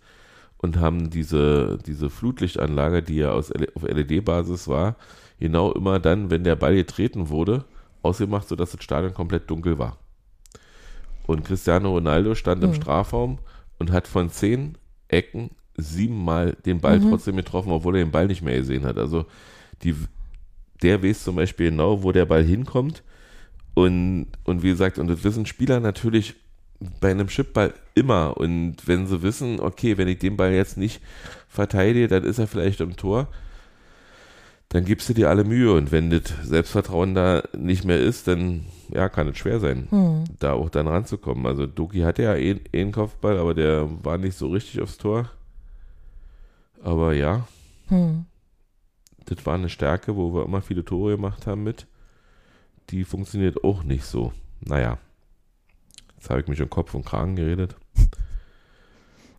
[0.59, 4.97] und haben diese, diese Flutlichtanlage, die ja aus, auf LED-Basis war,
[5.39, 7.65] genau immer dann, wenn der Ball getreten wurde,
[8.03, 9.97] ausgemacht, sodass das Stadion komplett dunkel war.
[11.27, 12.75] Und Cristiano Ronaldo stand im Mhm.
[12.75, 13.39] Strafraum
[13.79, 14.77] und hat von zehn
[15.09, 17.09] Ecken siebenmal den Ball Mhm.
[17.11, 18.99] trotzdem getroffen, obwohl er den Ball nicht mehr gesehen hat.
[18.99, 19.27] Also
[19.83, 19.95] die,
[20.83, 23.03] der weiß zum Beispiel genau, wo der Ball hinkommt.
[23.75, 26.35] Und, und wie gesagt, und das wissen Spieler natürlich
[27.01, 28.37] bei einem Chipball immer.
[28.37, 31.01] Und wenn sie wissen, okay, wenn ich den Ball jetzt nicht
[31.49, 33.29] verteidige, dann ist er vielleicht im Tor,
[34.69, 35.73] dann gibst du dir alle Mühe.
[35.73, 40.25] Und wenn das Selbstvertrauen da nicht mehr ist, dann ja, kann es schwer sein, Hm.
[40.39, 41.47] da auch dann ranzukommen.
[41.47, 44.99] Also Doki hatte ja eh, eh einen Kopfball, aber der war nicht so richtig aufs
[44.99, 45.31] Tor.
[46.83, 47.47] Aber ja,
[47.89, 48.27] Hm.
[49.27, 51.87] das war eine Stärke, wo wir immer viele Tore gemacht haben mit.
[52.91, 54.33] Die funktioniert auch nicht so.
[54.61, 54.99] Naja,
[56.19, 57.77] jetzt habe ich mich um Kopf und Kragen geredet.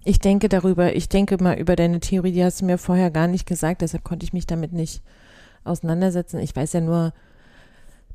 [0.05, 3.27] Ich denke darüber, ich denke mal über deine Theorie, die hast du mir vorher gar
[3.27, 5.03] nicht gesagt, deshalb konnte ich mich damit nicht
[5.65, 6.39] auseinandersetzen.
[6.39, 7.13] Ich weiß ja nur,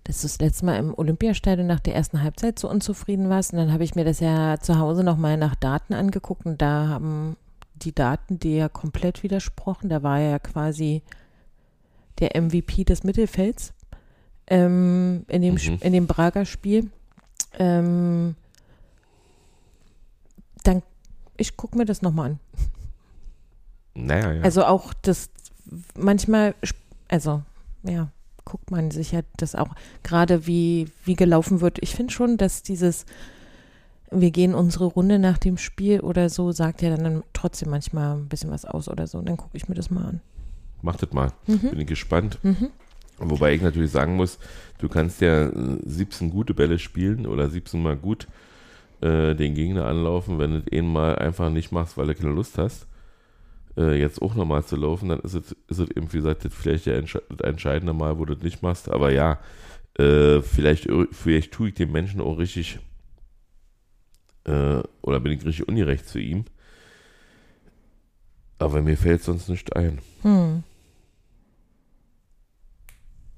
[0.05, 3.53] dass du das letzte Mal im Olympiastadion nach der ersten Halbzeit so unzufrieden warst.
[3.53, 6.89] Und dann habe ich mir das ja zu Hause nochmal nach Daten angeguckt und da
[6.89, 7.37] haben
[7.75, 9.89] die Daten dir ja komplett widersprochen.
[9.89, 11.03] Da war ja quasi
[12.19, 13.75] der MVP des Mittelfelds
[14.47, 15.79] ähm, in, dem, Mhm.
[15.81, 16.91] In dem Prager Spiel.
[17.59, 18.37] Ähm,
[21.37, 22.41] ich gucke mir das nochmal an.
[23.95, 24.43] Naja, ja.
[24.43, 25.31] Also auch das
[25.97, 26.55] manchmal,
[27.09, 27.43] also
[27.85, 28.09] ja,
[28.45, 31.79] guckt man sich ja das auch gerade wie, wie gelaufen wird.
[31.81, 33.07] Ich finde schon, dass dieses,
[34.11, 38.29] wir gehen unsere Runde nach dem Spiel oder so, sagt ja dann trotzdem manchmal ein
[38.29, 39.19] bisschen was aus oder so.
[39.19, 40.21] Und dann gucke ich mir das mal an.
[40.83, 41.33] Mach das mal.
[41.47, 41.71] Mhm.
[41.71, 42.39] Bin ich gespannt.
[42.43, 42.71] Mhm.
[43.19, 44.39] Wobei ich natürlich sagen muss,
[44.79, 48.27] du kannst ja äh, 17 gute Bälle spielen oder 17 mal gut
[49.05, 50.39] äh, den Gegner anlaufen.
[50.39, 52.87] Wenn du den mal einfach nicht machst, weil du keine Lust hast,
[53.77, 56.55] äh, jetzt auch nochmal zu laufen, dann ist es, ist es eben, wie gesagt, das
[56.55, 58.91] vielleicht der Entsche das entscheidende Mal, wo du das nicht machst.
[58.91, 59.39] Aber ja,
[59.99, 62.79] äh, vielleicht, vielleicht tue ich dem Menschen auch richtig
[64.45, 66.45] äh, oder bin ich richtig ungerecht zu ihm.
[68.59, 69.99] Aber mir fällt sonst nicht ein.
[70.23, 70.63] Hm.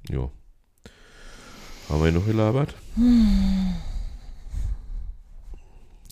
[0.09, 0.31] Jo.
[1.89, 2.75] Haben wir noch gelabert?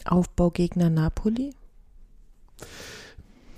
[0.04, 1.54] Aufbaugegner Napoli?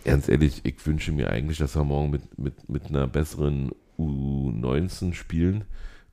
[0.05, 5.15] Ganz ehrlich, ich wünsche mir eigentlich, dass wir morgen mit, mit, mit einer besseren U19
[5.15, 5.65] spielen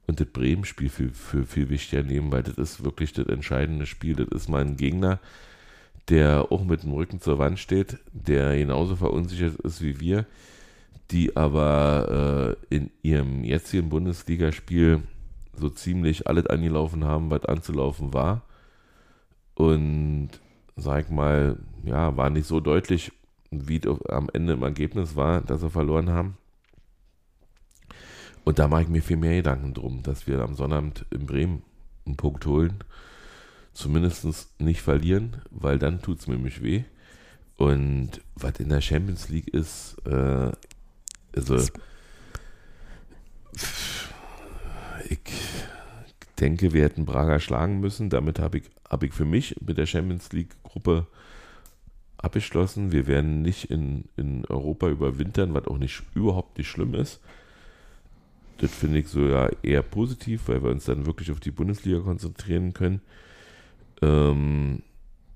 [0.07, 4.15] und das Bremen-Spiel für, für viel wichtiger nehmen, weil das ist wirklich das entscheidende Spiel.
[4.15, 5.19] Das ist mal ein Gegner,
[6.09, 10.25] der auch mit dem Rücken zur Wand steht, der genauso verunsichert ist wie wir,
[11.11, 15.03] die aber äh, in ihrem jetzigen Bundesligaspiel
[15.55, 18.41] so ziemlich alles angelaufen haben, was anzulaufen war.
[19.55, 20.29] Und
[20.75, 23.11] sag mal, ja, war nicht so deutlich,
[23.51, 26.37] wie es am Ende im Ergebnis war, dass sie verloren haben.
[28.43, 31.63] Und da mache ich mir viel mehr Gedanken drum, dass wir am Sonnabend in Bremen
[32.05, 32.83] einen Punkt holen.
[33.73, 36.83] Zumindest nicht verlieren, weil dann tut es mir nämlich weh.
[37.57, 40.51] Und was in der Champions League ist, äh,
[41.35, 41.57] also
[45.09, 45.19] ich
[46.39, 48.09] denke, wir hätten Braga schlagen müssen.
[48.09, 51.07] Damit habe ich, hab ich für mich mit der Champions League-Gruppe
[52.17, 52.91] abgeschlossen.
[52.91, 57.19] Wir werden nicht in, in Europa überwintern, was auch nicht überhaupt nicht schlimm ist.
[58.57, 61.99] das finde ich so ja eher positiv, weil wir uns dann wirklich auf die Bundesliga
[61.99, 63.01] konzentrieren können.
[64.01, 64.83] Ähm,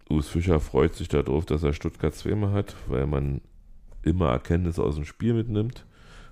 [0.10, 3.42] Urs Fischer freut sich darauf, dass er Stuttgart zweimal hat, weil man
[4.04, 5.86] immer Erkenntnisse aus dem Spiel mitnimmt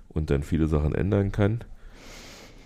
[0.08, 1.64] und dann viele Sachen ändern kann.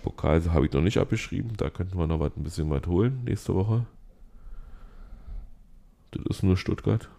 [0.01, 3.23] Pokal habe ich noch nicht abgeschrieben, da könnten wir noch was, ein bisschen was holen
[3.23, 3.85] nächste Woche.
[6.11, 7.09] Das ist nur Stuttgart.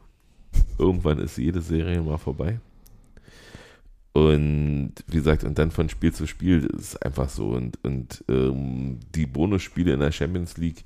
[0.79, 2.61] Irgendwann ist jede Serie mal vorbei.
[4.13, 7.51] Und wie gesagt, und dann von Spiel zu Spiel ist einfach so.
[7.51, 10.85] Und, und ähm, die Bonusspiele in der Champions League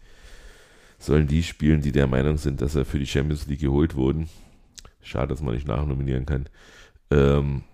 [0.99, 4.29] sollen die spielen, die der Meinung sind, dass er für die Champions League geholt wurden.
[5.03, 6.49] Schade, dass man nicht nachnominieren kann.
[7.11, 7.65] Ähm,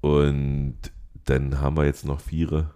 [0.00, 0.76] und
[1.24, 2.70] dann haben wir jetzt noch Viere.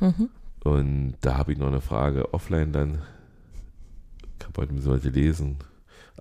[0.00, 0.28] Mhm.
[0.64, 3.02] Und da habe ich noch eine Frage offline dann.
[4.38, 5.58] Ich habe heute ein bisschen was gelesen.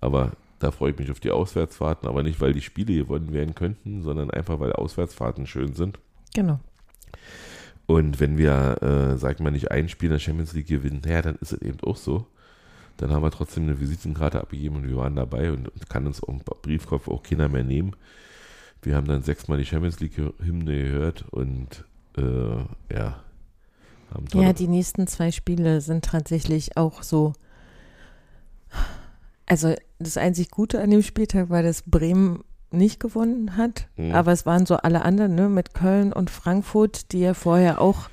[0.02, 3.56] Aber da freue ich mich auf die Auswärtsfahrten, aber nicht, weil die Spiele gewonnen werden
[3.56, 6.00] könnten, sondern einfach, weil Auswärtsfahrten schön sind.
[6.34, 6.60] Genau.
[7.86, 11.22] Und wenn wir, äh, sag mal, nicht ein Spiel in der Champions League gewinnen, ja,
[11.22, 12.28] dann ist es eben auch so.
[12.98, 16.24] Dann haben wir trotzdem eine Visitenkarte abgegeben und wir waren dabei und, und kann uns
[16.24, 17.96] am Briefkopf auch keiner mehr nehmen.
[18.84, 21.86] Wir haben dann sechsmal die Champions League-Hymne gehört und
[22.18, 23.24] äh, ja.
[24.34, 27.34] ja, die nächsten zwei Spiele sind tatsächlich auch so
[29.46, 34.12] also das einzig Gute an dem Spieltag war, dass Bremen nicht gewonnen hat, mhm.
[34.12, 38.10] aber es waren so alle anderen, ne, mit Köln und Frankfurt, die ja vorher auch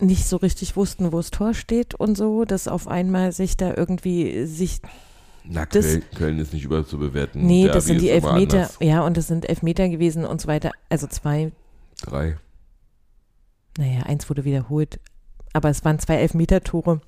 [0.00, 3.74] nicht so richtig wussten, wo das Tor steht und so, dass auf einmal sich da
[3.76, 4.80] irgendwie sich
[5.44, 7.46] na, Köln, Köln ist nicht überall zu bewerten.
[7.46, 11.06] Nee, das sind die Elfmeter, ja, und das sind Elfmeter gewesen und so weiter, also
[11.06, 11.52] zwei.
[12.02, 12.36] Drei.
[13.78, 15.00] Naja, eins wurde wiederholt,
[15.52, 17.00] aber es waren zwei Elfmeter-Tore.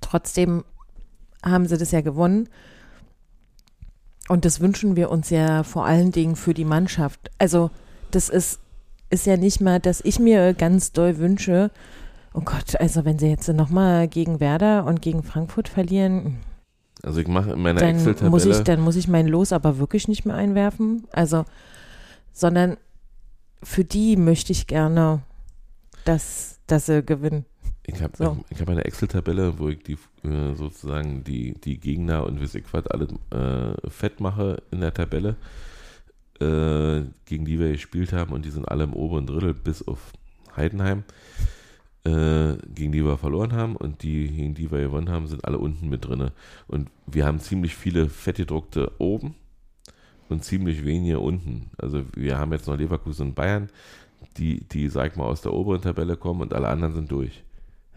[0.00, 0.64] Trotzdem
[1.44, 2.48] haben sie das ja gewonnen.
[4.28, 7.30] Und das wünschen wir uns ja vor allen Dingen für die Mannschaft.
[7.38, 7.70] Also
[8.10, 8.60] das ist,
[9.10, 11.70] ist ja nicht mal, dass ich mir ganz doll wünsche,
[12.34, 16.38] oh Gott, also wenn sie jetzt nochmal gegen Werder und gegen Frankfurt verlieren.
[17.02, 18.64] Also ich mache in meiner Excel-Tabelle.
[18.64, 21.04] Dann muss ich mein Los aber wirklich nicht mehr einwerfen.
[21.12, 21.44] Also,
[22.32, 22.76] sondern
[23.62, 25.22] für die möchte ich gerne,
[26.04, 27.44] dass, dass sie gewinnen.
[27.86, 28.36] Ich habe so.
[28.48, 32.58] ich, ich hab eine Excel-Tabelle, wo ich die äh, sozusagen die, die Gegner und wie
[32.58, 35.36] ich was alle äh, fett mache in der Tabelle,
[36.40, 40.12] äh, gegen die wir gespielt haben und die sind alle im oberen Drittel bis auf
[40.54, 41.04] Heidenheim,
[42.04, 45.58] äh, gegen die wir verloren haben und die, gegen die wir gewonnen haben, sind alle
[45.58, 46.30] unten mit drin.
[46.66, 49.34] Und wir haben ziemlich viele fettgedruckte oben
[50.28, 51.70] und ziemlich wenige unten.
[51.78, 53.68] Also wir haben jetzt noch Leverkusen und Bayern,
[54.36, 57.42] die, die, sag ich mal, aus der oberen Tabelle kommen und alle anderen sind durch.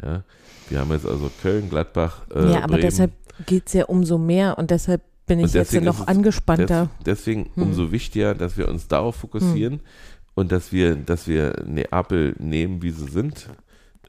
[0.02, 0.24] Ja,
[0.70, 2.24] wir haben jetzt also Köln, Gladbach.
[2.34, 2.82] Äh, ja, aber Bremen.
[2.82, 3.12] deshalb
[3.46, 6.90] geht es ja umso mehr und deshalb bin ich jetzt noch angespannter.
[7.00, 7.64] Des, deswegen hm.
[7.64, 9.82] umso wichtiger, dass wir uns darauf fokussieren hm.
[10.34, 13.50] und dass wir, dass wir Neapel nehmen, wie sie sind.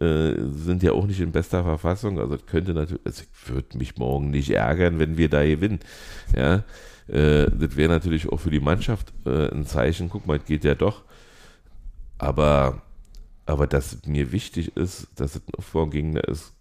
[0.03, 2.19] Äh, sind ja auch nicht in bester Verfassung.
[2.19, 5.79] Also könnte natürlich, es würde mich morgen nicht ärgern, wenn wir da gewinnen.
[6.37, 6.65] Ja,
[7.07, 10.09] äh, das wäre natürlich auch für die Mannschaft äh, ein Zeichen.
[10.11, 11.03] Guck mal, es geht ja doch.
[12.19, 12.83] Aber
[13.47, 16.55] aber dass mir wichtig ist, dass es ein Aufbaugegner ist.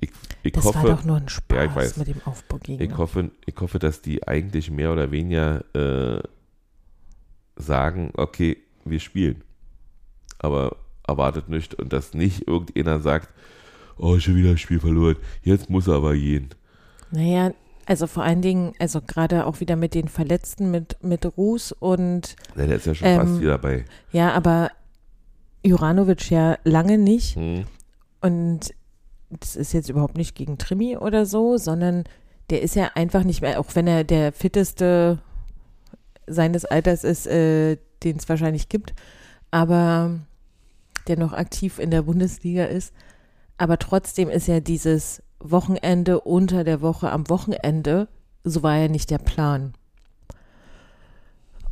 [0.00, 0.10] Ich,
[0.42, 2.80] ich das hoffe, war doch nur ein Spaß ja, ich weiß, mit dem Aufbaugegner.
[2.86, 6.22] Ich hoffe, ich hoffe, dass die eigentlich mehr oder weniger äh,
[7.56, 9.42] sagen, okay, wir spielen.
[10.38, 10.76] Aber
[11.06, 13.28] erwartet nicht und dass nicht irgendjemand sagt,
[13.98, 16.50] oh, schon wieder ein Spiel verloren, jetzt muss er aber gehen.
[17.10, 17.52] Naja,
[17.86, 22.34] also vor allen Dingen, also gerade auch wieder mit den Verletzten, mit, mit Ruß und.
[22.56, 23.84] Ja, der ist ja schon ähm, fast wieder dabei.
[24.10, 24.70] Ja, aber
[25.62, 27.36] Juranovic ja lange nicht.
[27.36, 27.64] Hm.
[28.20, 28.74] Und
[29.30, 32.04] das ist jetzt überhaupt nicht gegen Trimi oder so, sondern
[32.50, 35.18] der ist ja einfach nicht mehr, auch wenn er der fitteste
[36.26, 38.94] seines Alters ist, äh, den es wahrscheinlich gibt,
[39.50, 40.20] aber
[41.08, 42.92] der noch aktiv in der Bundesliga ist.
[43.58, 48.08] Aber trotzdem ist ja dieses Wochenende unter der Woche am Wochenende,
[48.44, 49.74] so war ja nicht der Plan.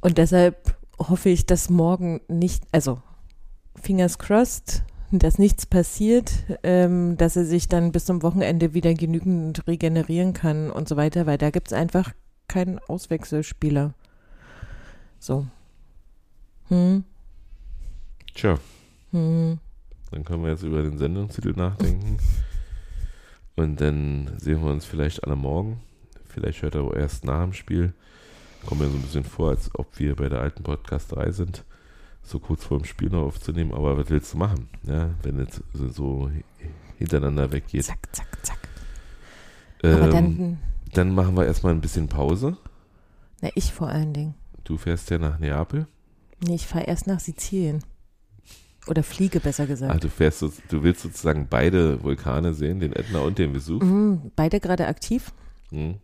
[0.00, 3.00] Und deshalb hoffe ich, dass morgen nicht, also
[3.80, 6.32] fingers crossed, dass nichts passiert,
[6.62, 11.26] ähm, dass er sich dann bis zum Wochenende wieder genügend regenerieren kann und so weiter,
[11.26, 12.12] weil da gibt es einfach
[12.48, 13.94] keinen Auswechselspieler.
[15.18, 15.46] So.
[16.68, 17.04] Hm.
[18.34, 18.58] Tja.
[19.14, 19.58] Hm.
[20.10, 22.18] Dann können wir jetzt über den Sendungstitel nachdenken.
[23.56, 25.80] Und dann sehen wir uns vielleicht alle morgen.
[26.26, 27.94] Vielleicht hört er auch erst nach dem Spiel.
[28.66, 31.64] Kommen mir so ein bisschen vor, als ob wir bei der alten Podcast 3 sind
[32.24, 35.62] so kurz vor dem Spiel noch aufzunehmen, aber was willst du machen, ja, wenn es
[35.94, 36.30] so
[36.98, 37.84] hintereinander weggeht.
[37.84, 38.58] Zack, zack, zack.
[39.82, 40.58] Ähm, dann,
[40.92, 42.56] dann machen wir erstmal ein bisschen Pause.
[43.42, 44.34] Na, ich vor allen Dingen.
[44.64, 45.86] Du fährst ja nach Neapel.
[46.42, 47.84] Nee, ich fahre erst nach Sizilien.
[48.86, 49.94] Oder fliege, besser gesagt.
[49.94, 53.82] Ah, du, fährst, du willst sozusagen beide Vulkane sehen, den Ätna und den Vesuv.
[53.82, 55.32] Mhm, beide gerade aktiv.
[55.70, 55.96] Mhm.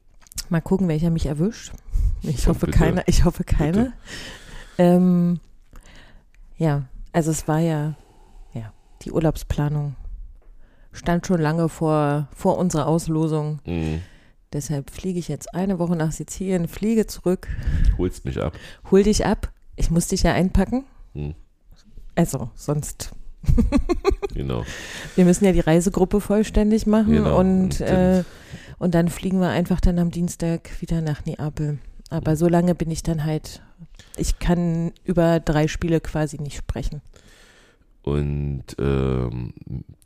[0.49, 1.73] Mal gucken, welcher mich erwischt.
[2.23, 2.79] Ich hoffe bitte.
[2.79, 3.03] keiner.
[3.07, 3.93] Ich hoffe keine.
[4.79, 5.41] Ähm,
[6.57, 7.95] ja, also es war ja,
[8.55, 8.73] ja,
[9.03, 9.95] die Urlaubsplanung
[10.93, 13.61] stand schon lange vor, vor unserer Auslosung.
[13.65, 14.01] Mhm.
[14.53, 17.47] Deshalb fliege ich jetzt eine Woche nach Sizilien, fliege zurück,
[17.99, 18.55] Holst mich ab.
[18.91, 19.53] hol dich ab.
[19.77, 20.85] Ich muss dich ja einpacken.
[21.15, 21.35] Mhm.
[22.15, 23.13] Also, sonst.
[24.35, 24.65] Genau.
[25.17, 27.39] Wir müssen ja die Reisegruppe vollständig machen Genau.
[27.41, 28.23] und, äh,
[28.79, 31.79] und dann fliegen wir einfach dann am Dienstag wieder nach Neapel.
[32.11, 33.61] Aber so lange bin ich dann halt,
[34.17, 37.01] ich kann über drei Spiele quasi nicht sprechen.
[38.03, 39.53] Und ähm,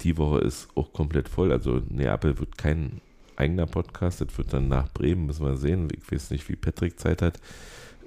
[0.01, 1.53] die Woche ist auch komplett voll.
[1.53, 3.01] Also Neapel wird kein
[3.37, 4.21] eigener Podcast.
[4.21, 5.89] Das wird dann nach Bremen, müssen wir sehen.
[5.97, 7.39] Ich weiß nicht, wie Patrick Zeit hat.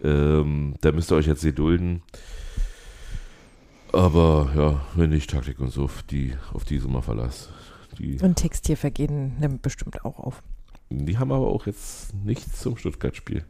[0.03, 2.01] Ähm, da müsst ihr euch jetzt gedulden.
[3.93, 7.49] Aber ja, wenn nicht Taktik und so, auf die, auf die Sommer Verlass.
[7.97, 10.43] Die, Und Textierver gehen nimmt bestimmt auch auf.
[10.89, 13.43] die haben aber auch jetzt nichts zum Stuttgart-Spiel.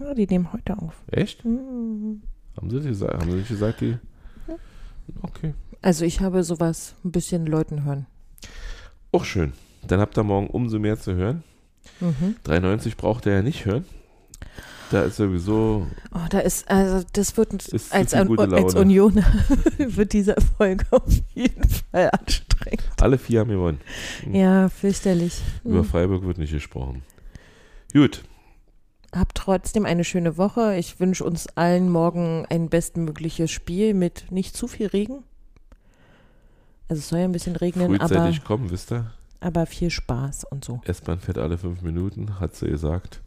[0.00, 0.94] Ja, die nehmen heute auf.
[1.10, 1.44] Echt?
[1.44, 2.22] Mhm.
[2.56, 3.96] Haben sie, gesagt, haben sie nicht gesagt, die?
[5.22, 5.54] Okay.
[5.82, 8.06] Also ich habe sowas ein bisschen Leuten hören.
[9.12, 9.52] Auch schön.
[9.86, 11.42] Dann habt ihr morgen umso mehr zu hören.
[12.00, 12.36] Mhm.
[12.44, 13.84] 93 braucht er ja nicht hören.
[14.90, 18.80] Da ist sowieso, Oh, da ist, also das wird Ist als, gute als Laune.
[18.80, 19.14] Union
[19.78, 21.02] wird diese Folge auf
[21.34, 22.82] jeden Fall anstrengend.
[23.00, 23.80] alle vier haben gewonnen.
[24.32, 25.40] Ja, fürchterlich.
[25.64, 25.84] Über Mhm.
[25.84, 27.02] Freiburg wird nicht gesprochen.
[27.92, 28.22] Gut,
[29.16, 30.74] Habt trotzdem eine schöne Woche.
[30.76, 35.22] Ich wünsche uns allen morgen ein bestmögliches Spiel mit nicht zu viel Regen.
[36.88, 39.12] Also es soll ja ein bisschen regnen, aber, frühzeitig kommen, wisst ihr?
[39.40, 40.80] aber viel Spaß und so.
[40.84, 43.20] S-Bahn fährt alle fünf Minuten, hat sie gesagt.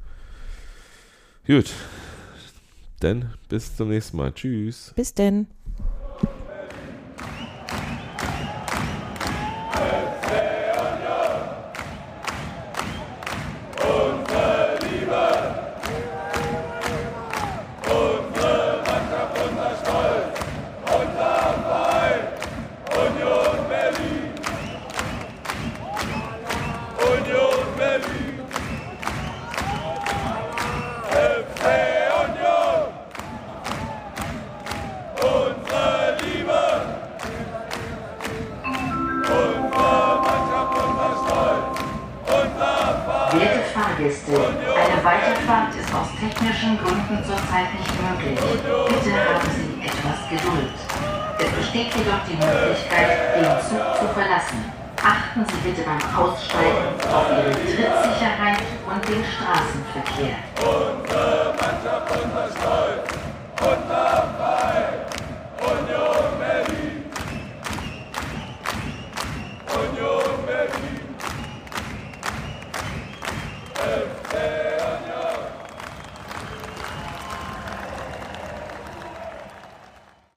[1.48, 1.72] Gut,
[3.00, 4.34] dann bis zum nächsten Mal.
[4.34, 4.92] Tschüss.
[4.98, 5.48] Bis denn.